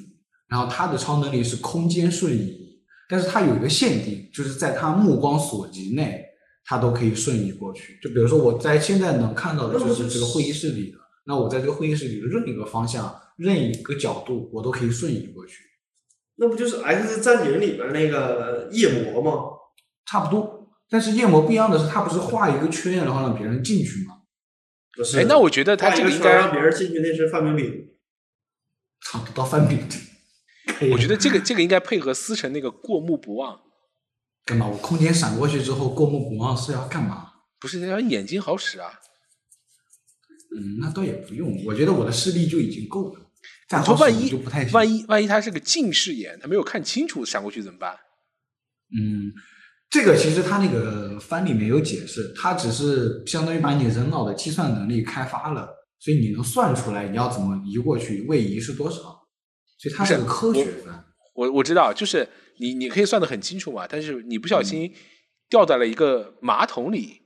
[0.48, 6.24] 然后她的超能力是空间瞬移，但是她有一个限定，就是在她目光所及内，
[6.70, 7.98] 她都可以瞬移过去。
[8.00, 15.64] 就比如说我在现在能看到的就是这个会议室里的，那我在这个会议室里的任何一个方向、任意一个角度，我都可以瞬移过去，
[16.36, 19.46] 那不就是《X 战警》里边那个夜魔吗？
[20.06, 20.70] 差不多。
[20.88, 24.18] 但是夜魔不一样的是，他不是画一个圈，然后让别人进去吗？
[24.96, 25.18] 不是。
[25.18, 27.88] 哎，那我觉得他这个应该，圈让别人进去，那是范冰冰。
[29.02, 33.60] 差不到范冰冰我觉得这个这个应该配合思辰那个过目不忘，
[34.50, 34.66] 干嘛？
[34.66, 37.28] 我空间闪过去之后过目不忘是要干嘛？
[37.60, 38.90] 不是要眼睛好使啊。
[40.56, 43.20] 嗯，那倒也不用，我觉得我的视力就已经够了。
[43.68, 47.92] 再你说万一就不太行万一万一他是个近视眼，他没有看清楚闪过去怎么办？
[48.98, 49.30] 嗯，
[49.88, 55.68] 这个其实它那个番里面有解释，它只是相当于把你人脑的计算能力开发了，
[56.00, 58.96] 所以你能算出来你要怎么移过去，位移是多少，
[59.78, 61.04] 所以它是个科学番。
[61.34, 62.28] 我我知道，就是
[62.60, 64.94] 你你可以算得很清楚嘛，但是你不小心
[65.48, 67.22] 掉在了一个马桶里，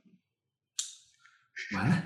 [1.73, 2.03] 完了，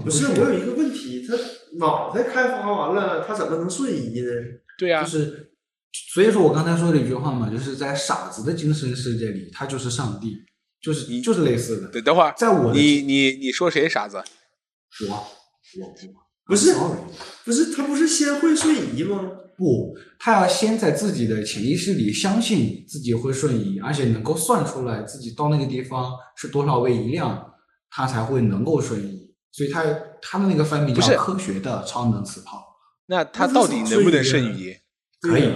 [0.00, 1.34] 不是，我有一个问题，他
[1.78, 4.30] 脑袋开发完了，他怎么能瞬移呢？
[4.78, 5.52] 对啊就，是，
[6.12, 10.38] 所以说我刚才说的一句话嘛，就是在傻子的精神世界里，他就是上帝，
[10.80, 11.88] 就是你就是类似的。
[11.88, 14.16] 等等会儿，在我你你你说谁傻子？
[15.08, 15.14] 我
[15.78, 15.94] 我我
[16.50, 16.98] 不是 sorry
[17.44, 19.30] 不是，他不是先会瞬移吗？
[19.56, 27.52] 不，他要先在自己的潜意识里相信自己会瞬移，而且能够算出来自己到那个地方是多少位移量，
[27.88, 29.32] 他才会能够瞬移。
[29.52, 29.84] 所以他
[30.22, 32.64] 他的那个番名不是叫科学的超能磁炮，
[33.06, 34.74] 那他到底能不能瞬移？
[35.20, 35.52] 可以，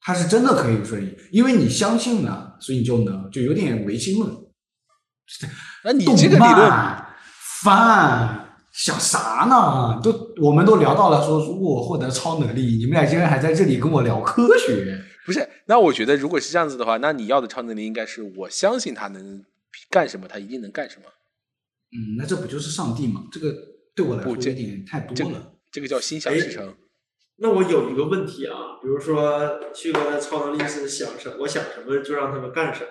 [0.00, 4.30] 他是真的可以瞬移，因为你相信了，所以你就能，就有点唯心论。
[5.84, 6.70] 那你这个理论，
[7.64, 8.45] 番
[8.76, 9.98] 想啥呢？
[10.02, 15.02] 都我们都聊到了说，如果我获得超能力，你们俩竟然还在这里跟我聊科学。
[15.24, 15.48] 不是？
[15.64, 19.42] 那我觉得如果是这样子的话，那你要的超能力应该是我相信他能
[19.90, 21.04] 干什么，他一定能干什么。
[21.90, 23.24] 嗯，那这不就是上帝吗？
[23.32, 23.54] 这个
[23.94, 25.52] 对我来说这有点太这个多了。
[25.72, 26.74] 这个叫心想事成。
[27.38, 32.90] 那我有一个问题啊，比如说旭哥的超能力是想什么，我想什么就让他们干什么，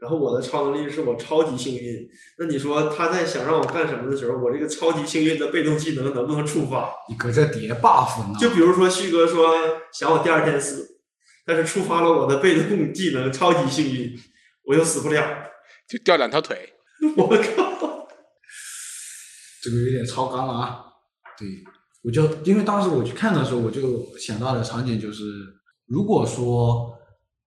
[0.00, 2.08] 然后我的超能力是我超级幸运。
[2.38, 6.90] 那你说他在想让我干什么的时候，我这个超级幸运的被动技能能不能触发？
[7.08, 8.38] 你搁这叠 buff 呢？
[8.40, 9.54] 就比如说旭哥说
[9.92, 11.00] 想我第二天死，
[11.44, 14.18] 但是触发了我的被动技能超级幸运，
[14.64, 15.22] 我又死不了。
[15.88, 16.72] 就掉两条腿，
[17.16, 18.08] 我靠！
[19.62, 20.84] 这个有点超纲了啊。
[21.36, 21.48] 对，
[22.02, 25.24] 我就因为当时我去看的时候，我就想到的场景就是，
[25.86, 26.96] 如果说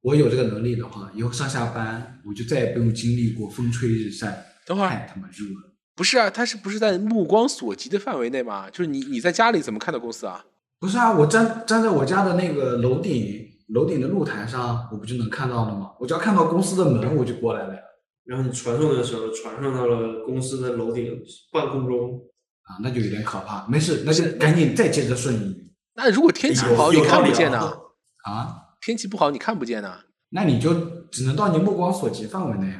[0.03, 5.73] 我有这个能力的话，以后上下班我就再也不用经历过风吹日晒，等会儿太他妈热了。
[5.95, 6.29] 不是啊？
[6.29, 8.69] 他是不是在目光所及的范围内嘛？
[8.69, 10.43] 就是你你在家里怎么看到公司啊？
[10.79, 15.91] 不是啊，我站站在我家的那个楼顶，楼顶的露台上，我不就能看到了吗？
[15.99, 17.79] 我只要看到公司的门，我就过来了呀。
[18.25, 21.17] 然后你传送的时候传送到了公司的楼顶
[21.51, 22.19] 半空中，
[22.63, 23.65] 啊，那就有点可怕。
[23.67, 27.59] 没事，那就赶紧再接着瞬移那如果天气不好，你看不见呢？
[27.59, 29.97] 啊啊，天气不好，你看不见呢？
[30.31, 30.73] 那你就
[31.09, 32.73] 只能到你目光所及范围内。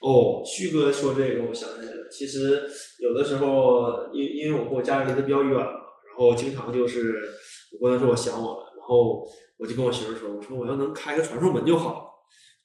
[0.00, 2.08] 哦，旭哥说这个，我想起来了。
[2.10, 2.66] 其实
[3.00, 5.66] 有的时候，因因为我和我家人离得比较远嘛，
[6.08, 7.22] 然后经常就是
[7.78, 9.26] 我跟他说我想我了，然后
[9.58, 12.14] 我就跟我媳妇儿说，我说我要能开个传送门就好，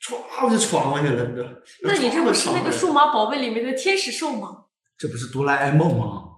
[0.01, 1.49] 歘我就闯过去了，你知道？
[1.83, 4.67] 那你这不是那个数码宝贝里面的天使兽吗？
[4.97, 6.35] 这不是哆啦 A 梦吗？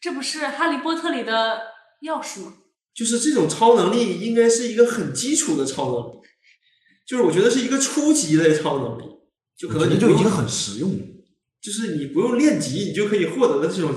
[0.00, 1.60] 这不是哈利波特里的
[2.00, 2.54] 钥匙吗？
[2.98, 6.26] 就是这种超能力应该是一个很基础的超能力，
[7.06, 9.04] 就是我觉得是一个初级的超能力，
[9.56, 11.04] 就可能你就已经很实用了。
[11.62, 13.94] 就是你不用练级，你就可以获得的这种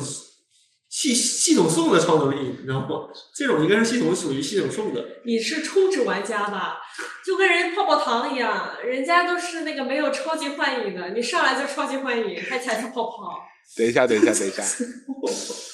[0.87, 2.87] 系系统送的超能力，你知道吗？
[3.35, 5.03] 这种应该是系统属于系统送的。
[5.25, 6.77] 你是初级玩家吧？
[7.25, 13.39] 就跟人泡泡糖一样，人家都是那个没有超级幻影的，你上来就超级幻影，还彩色泡泡。
[13.75, 14.63] 等一下，等一下，等一下，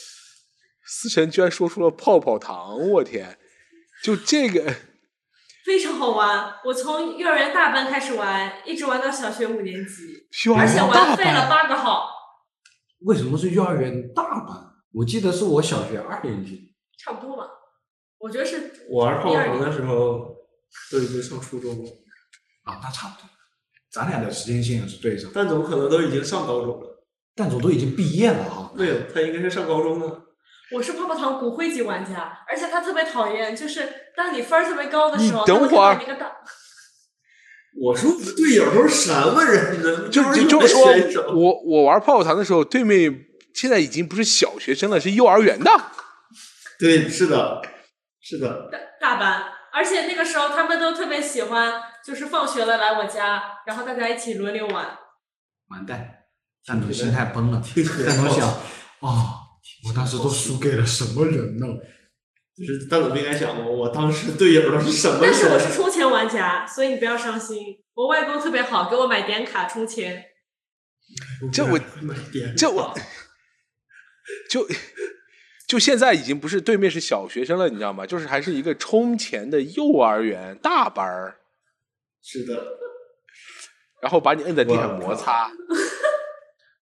[0.88, 3.38] 思辰居然说出了泡泡糖，我天！
[4.04, 4.74] 就这个，
[5.66, 6.54] 非常好玩。
[6.66, 12.08] 我从幼儿园大班开始玩，一直玩到小学五年级，幼儿而且玩废了班，八个号，
[13.02, 14.76] 为什么是幼儿园大班？
[14.94, 16.74] 我记得是我小学二年级。
[16.98, 17.44] 差不多吧。
[18.20, 20.36] 我觉得是我玩泡泡糖的时候
[20.92, 21.92] 都已经上初中了，
[22.64, 23.30] 啊，那差不多，
[23.92, 25.32] 咱俩的时间线是对上。
[25.32, 27.04] 蛋总可能都已经上高中了，
[27.36, 28.72] 蛋总都已经毕业了哈。
[28.76, 30.27] 没有，他应该是上高中的。
[30.74, 35.98] 我是泡泡糖骨灰级玩家，而且他特别讨厌，就是当你分儿特别高的时候，你等会儿
[37.80, 40.10] 我说我们队友都是什么人呢？
[40.10, 43.14] 就就幼儿园就是说，我我玩泡泡糖的时候，对面
[43.54, 45.72] 现在已经不是小学生了，是幼儿园的。
[46.80, 47.62] 对，是的，
[48.20, 54.98] 是的，大大班，而且那个时候他们都特别喜欢，就是放学了来我家，然后大家一起轮流玩。
[55.70, 56.24] 完蛋，
[56.66, 57.62] 蛋总心态崩了。
[57.62, 58.50] 蛋总想，
[59.02, 59.34] 哦，
[59.88, 61.68] 我当时都输给了什么人呢？
[62.58, 65.74] 就是蛋总不应该想过，我当时队友都是什么但是我是？
[65.76, 67.78] 充钱玩家，所以你不要伤心。
[67.94, 70.26] 我外公特别好，给我买点卡充钱。
[71.54, 72.94] 这我买点这我
[74.50, 74.68] 就
[75.68, 78.06] 就现在已经不是对面是小学生了，你知道吗？
[78.06, 81.38] 就是还是一个充钱的幼儿园大班儿，
[82.24, 82.56] 是的，
[84.02, 85.52] 然后把你摁在地上摩擦。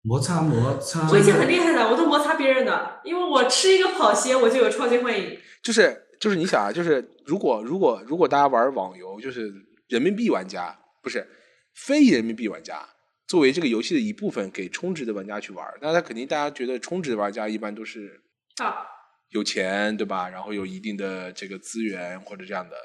[0.03, 1.09] 摩擦摩擦。
[1.09, 5.37] 我已经很厉害了，我都摩擦别人的，因为我吃一个跑鞋我就有超级幻影。
[5.63, 9.51] 就是就是你想啊，就是如果如果如果大家玩网游，就是
[9.87, 11.27] 人民币玩家不是
[11.75, 12.83] 非人民币玩家，
[13.27, 18.21] 作为这个游戏的一部分给充值的玩家去玩，那他肯定大家觉得充值的玩家一般都是
[18.61, 18.85] 啊，
[19.29, 20.27] 有钱对吧？
[20.29, 22.75] 然后有一定的这个资源或者这样的。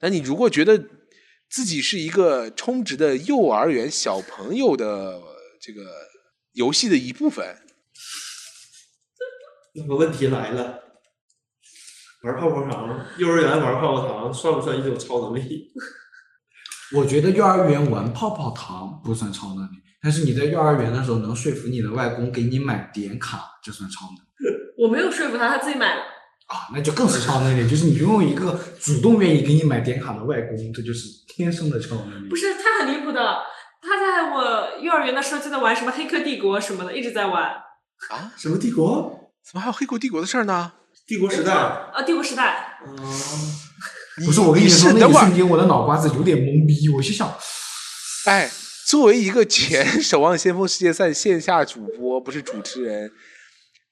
[0.00, 0.78] 那你如果觉得
[1.48, 5.20] 自己是一个充值的幼儿园小朋友的
[5.60, 5.82] 这个
[6.52, 7.56] 游戏的一部分，
[9.74, 10.78] 那么问题来了，
[12.24, 15.72] 玩泡泡糖，幼儿园玩泡泡糖算不算一种超能力？
[16.94, 24.20] 我觉得幼儿园玩泡泡糖不算超能力，但是你在幼儿园的时候能说服你的外公给你买点卡，这算超能力
[24.76, 26.02] 我没有说服他，他自己买了。
[26.48, 32.28] 啊，那就更是超能力，就是你拥有一个主动愿意给你买点卡的外公，这就是天生的超能力。
[32.28, 33.38] 不是，他很离谱的。
[34.02, 37.44] 他在我幼儿园的时候就在玩什么《黑客帝国》什么的，一直在玩。
[37.44, 39.30] 啊什么帝国？
[39.48, 40.72] 怎么还有黑客帝国的事儿呢？
[41.06, 41.52] 帝国时代？
[41.52, 42.78] 啊，帝国时代。
[42.86, 47.32] 嗯，不是我跟你说，那瞬间我的脑瓜子有点懵逼，我就想，
[48.26, 48.50] 哎，
[48.86, 53.10] 作为一个前《守望先锋》世界赛线下主播，不是主持人，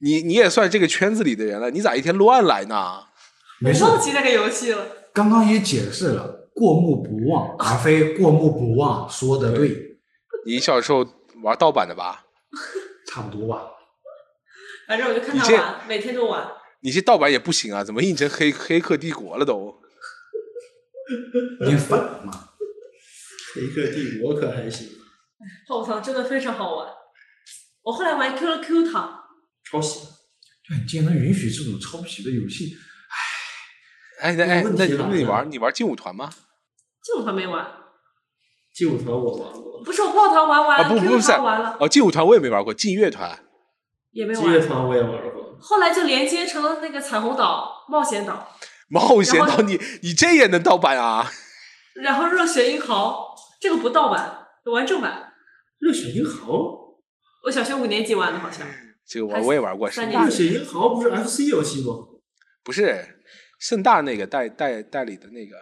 [0.00, 3.04] 你你也算这个圈子里的人了，你咋一天乱来呢？
[3.60, 4.86] 没忘记那个游戏了。
[5.12, 9.89] 刚刚也解释了，过目不忘，而非过目不忘，说的对，
[10.46, 11.06] 你小时候
[11.42, 12.26] 玩盗版的吧？
[13.06, 13.70] 差不多吧。
[14.86, 16.50] 反正我就看他玩，每天都玩。
[16.80, 19.80] 你这盗版也不行啊，怎么印成黑黑客帝国了都？
[21.66, 22.48] 你反了嘛？
[23.54, 24.88] 黑客帝国可还行，
[25.68, 26.88] 泡泡糖真的非常好玩。
[27.82, 29.24] 我后来玩 QQ 糖，
[29.64, 30.00] 抄袭。
[30.68, 32.76] 对，你竟然能允许这种抄袭的游戏，
[34.20, 36.30] 哎，那哎，那那你玩你玩劲舞团吗？
[37.02, 37.79] 劲舞团没玩。
[38.72, 43.38] 劲舞团我玩过，不是我泡泡糖玩完、啊，不不是玩了，哦，劲舞团我也没玩过，劲乐团
[44.12, 44.66] 也没玩劲乐。
[44.66, 45.56] 团我也玩过。
[45.60, 48.48] 后来就连接成了那个彩虹岛、冒险岛，
[48.88, 51.30] 冒险岛，你你这也能盗版啊？
[51.94, 55.32] 然后热血英豪，这个不盗版，玩正版。
[55.78, 56.52] 热血英豪，
[57.44, 58.66] 我小学五年级玩的，好像。
[59.06, 61.94] 这个还我我也玩过，三年盛大热血英豪不是 FC 游戏吗？
[62.62, 63.20] 不是
[63.58, 65.56] 盛大那个代代代理的那个，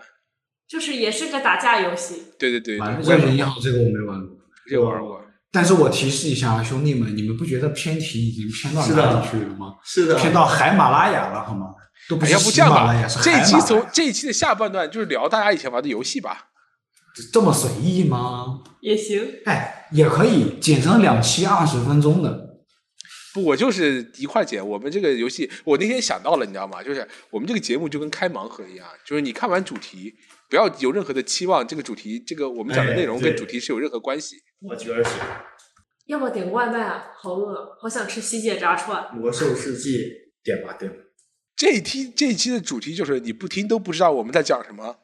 [0.69, 4.37] 就是也是个打架游戏，对对对，完了，对我也玩过热血银行这个我没玩过。
[4.69, 5.21] 这个玩过。
[5.51, 9.77] 但是我提示一下啊，兄弟们，你们不觉得偏题已经偏到哪里去了吗？
[9.83, 11.69] 是的，偏到海马拉雅了，好吗？
[12.07, 16.49] 都不哎，是要不这样吧喜马拉雅，是这一期从这一期的下半段就是聊大家以前玩的游戏吧。
[17.33, 18.61] 这么随意吗？
[18.83, 19.27] 也行。
[19.47, 22.61] 哎，也可以剪成两期二十分钟的。
[23.33, 24.67] 不，我就是一块剪。
[24.67, 26.83] 我们这个游戏，我那天想到了，你知道吗？
[26.83, 30.15] 就是我们这个节目就跟开盲盒一样，就是你看完主题，
[30.49, 34.37] 不要有任何的期望，这个主题，这个我们讲的哎内容跟主题是有任何关系。
[34.69, 35.11] 我觉得是
[36.07, 39.15] 要么点个外卖啊，好饿，好想吃西姐炸串。
[39.15, 40.29] 魔兽世界。
[40.43, 40.97] 点吧点吧。
[41.55, 44.97] 这一期这一期的主题就是你不听都不知道我们在讲什么。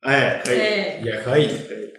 [0.00, 1.46] 哎，可以，哎，也可以。
[1.68, 1.92] 可以。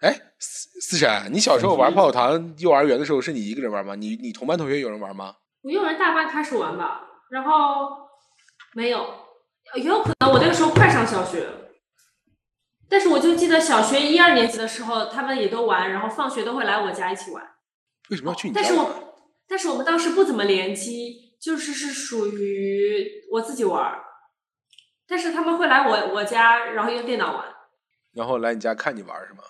[0.00, 3.94] 哎，思思辰，你小时候玩泡泡糖幼儿园的时候是你一个人玩吗？
[3.94, 5.36] 你你同班同学有人玩吗？
[5.62, 7.50] 我幼儿园大班开始玩吧，然后
[8.74, 9.06] 没有，
[9.76, 11.46] 也有可能我那个时候快上小学，
[12.88, 17.44] 但是我就记得小学一二年级的时候，他们也都玩，然后放学都会来我家一起玩。
[18.10, 18.76] 为什么要去你家但是？
[18.76, 19.00] 我
[19.46, 24.02] 但是我们当时不怎么联机，就是是属于我自己玩儿，
[25.06, 27.44] 但是他们会来我我家，然后用电脑玩。
[28.14, 29.42] 然后来你家看你玩是吗？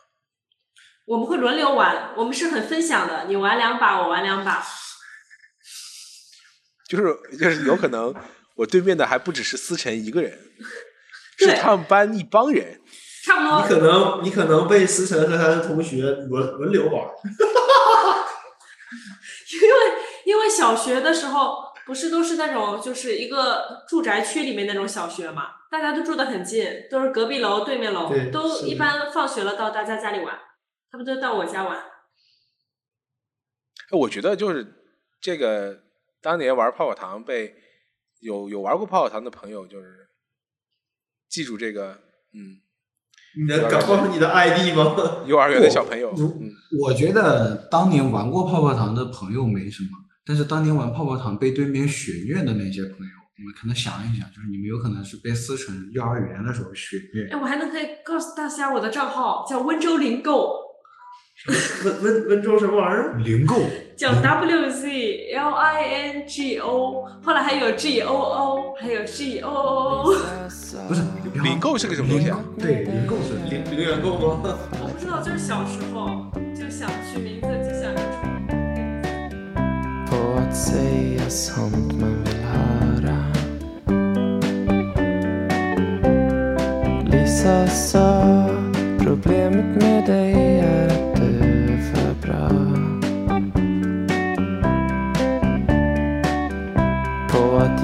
[1.07, 4.65] 我们会轮流玩，我们是很分享的，你玩两把，我玩两把。
[6.89, 8.15] 就是就是有可能
[8.57, 10.39] 我对面的还不只是思辰一个人，
[11.39, 12.81] 是他们班一帮人。
[13.25, 13.63] 差不多。
[13.63, 16.93] 你可能你可能被思辰和他的同学轮轮流玩，
[19.53, 19.77] 因为
[20.27, 30.39] 因为小学的时候不是都是那种就是一个住宅区里面那种小学嘛，大家都住得很近，都是隔壁楼对面楼对，都一般放学了到大家家里玩，
[30.91, 31.79] 他们都到我家玩。
[31.79, 31.85] 哎
[33.93, 34.67] 我觉得就是
[35.21, 35.83] 这个
[36.21, 37.55] 当年玩泡泡糖被
[38.21, 40.09] 有有玩过泡泡糖的朋友，就是
[41.29, 42.01] 记住这个，
[42.33, 42.64] 嗯，
[43.37, 44.95] 你能敢告诉你的 ID 吗？
[45.27, 49.89] 幼儿园的小朋友，如嗯，我觉得当年玩过泡泡糖的朋友没什么，
[50.25, 57.39] 但是当年玩泡泡糖被对面血虐的那些朋友，你们可能想一想，就是你们有可能是被撕成幼儿园的时候血虐哎，。
[57.41, 60.55] 我还能可以告诉大家我的账号叫温州零购，
[61.85, 63.15] 温温温州什么玩意儿？
[63.19, 63.57] 零购
[63.97, 70.15] 叫 W Z L I N G O，后来还有 G O O，还有 G O O。
[70.89, 71.03] 不是
[71.43, 72.39] 领购是个什么东西啊？
[72.59, 74.41] 对，零购是零零元购吗？
[74.83, 78.25] 我不知道，就是小时候就想取名字，就想着出。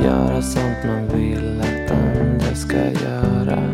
[0.04, 3.69] Göra sånt man vill att andra ska göra.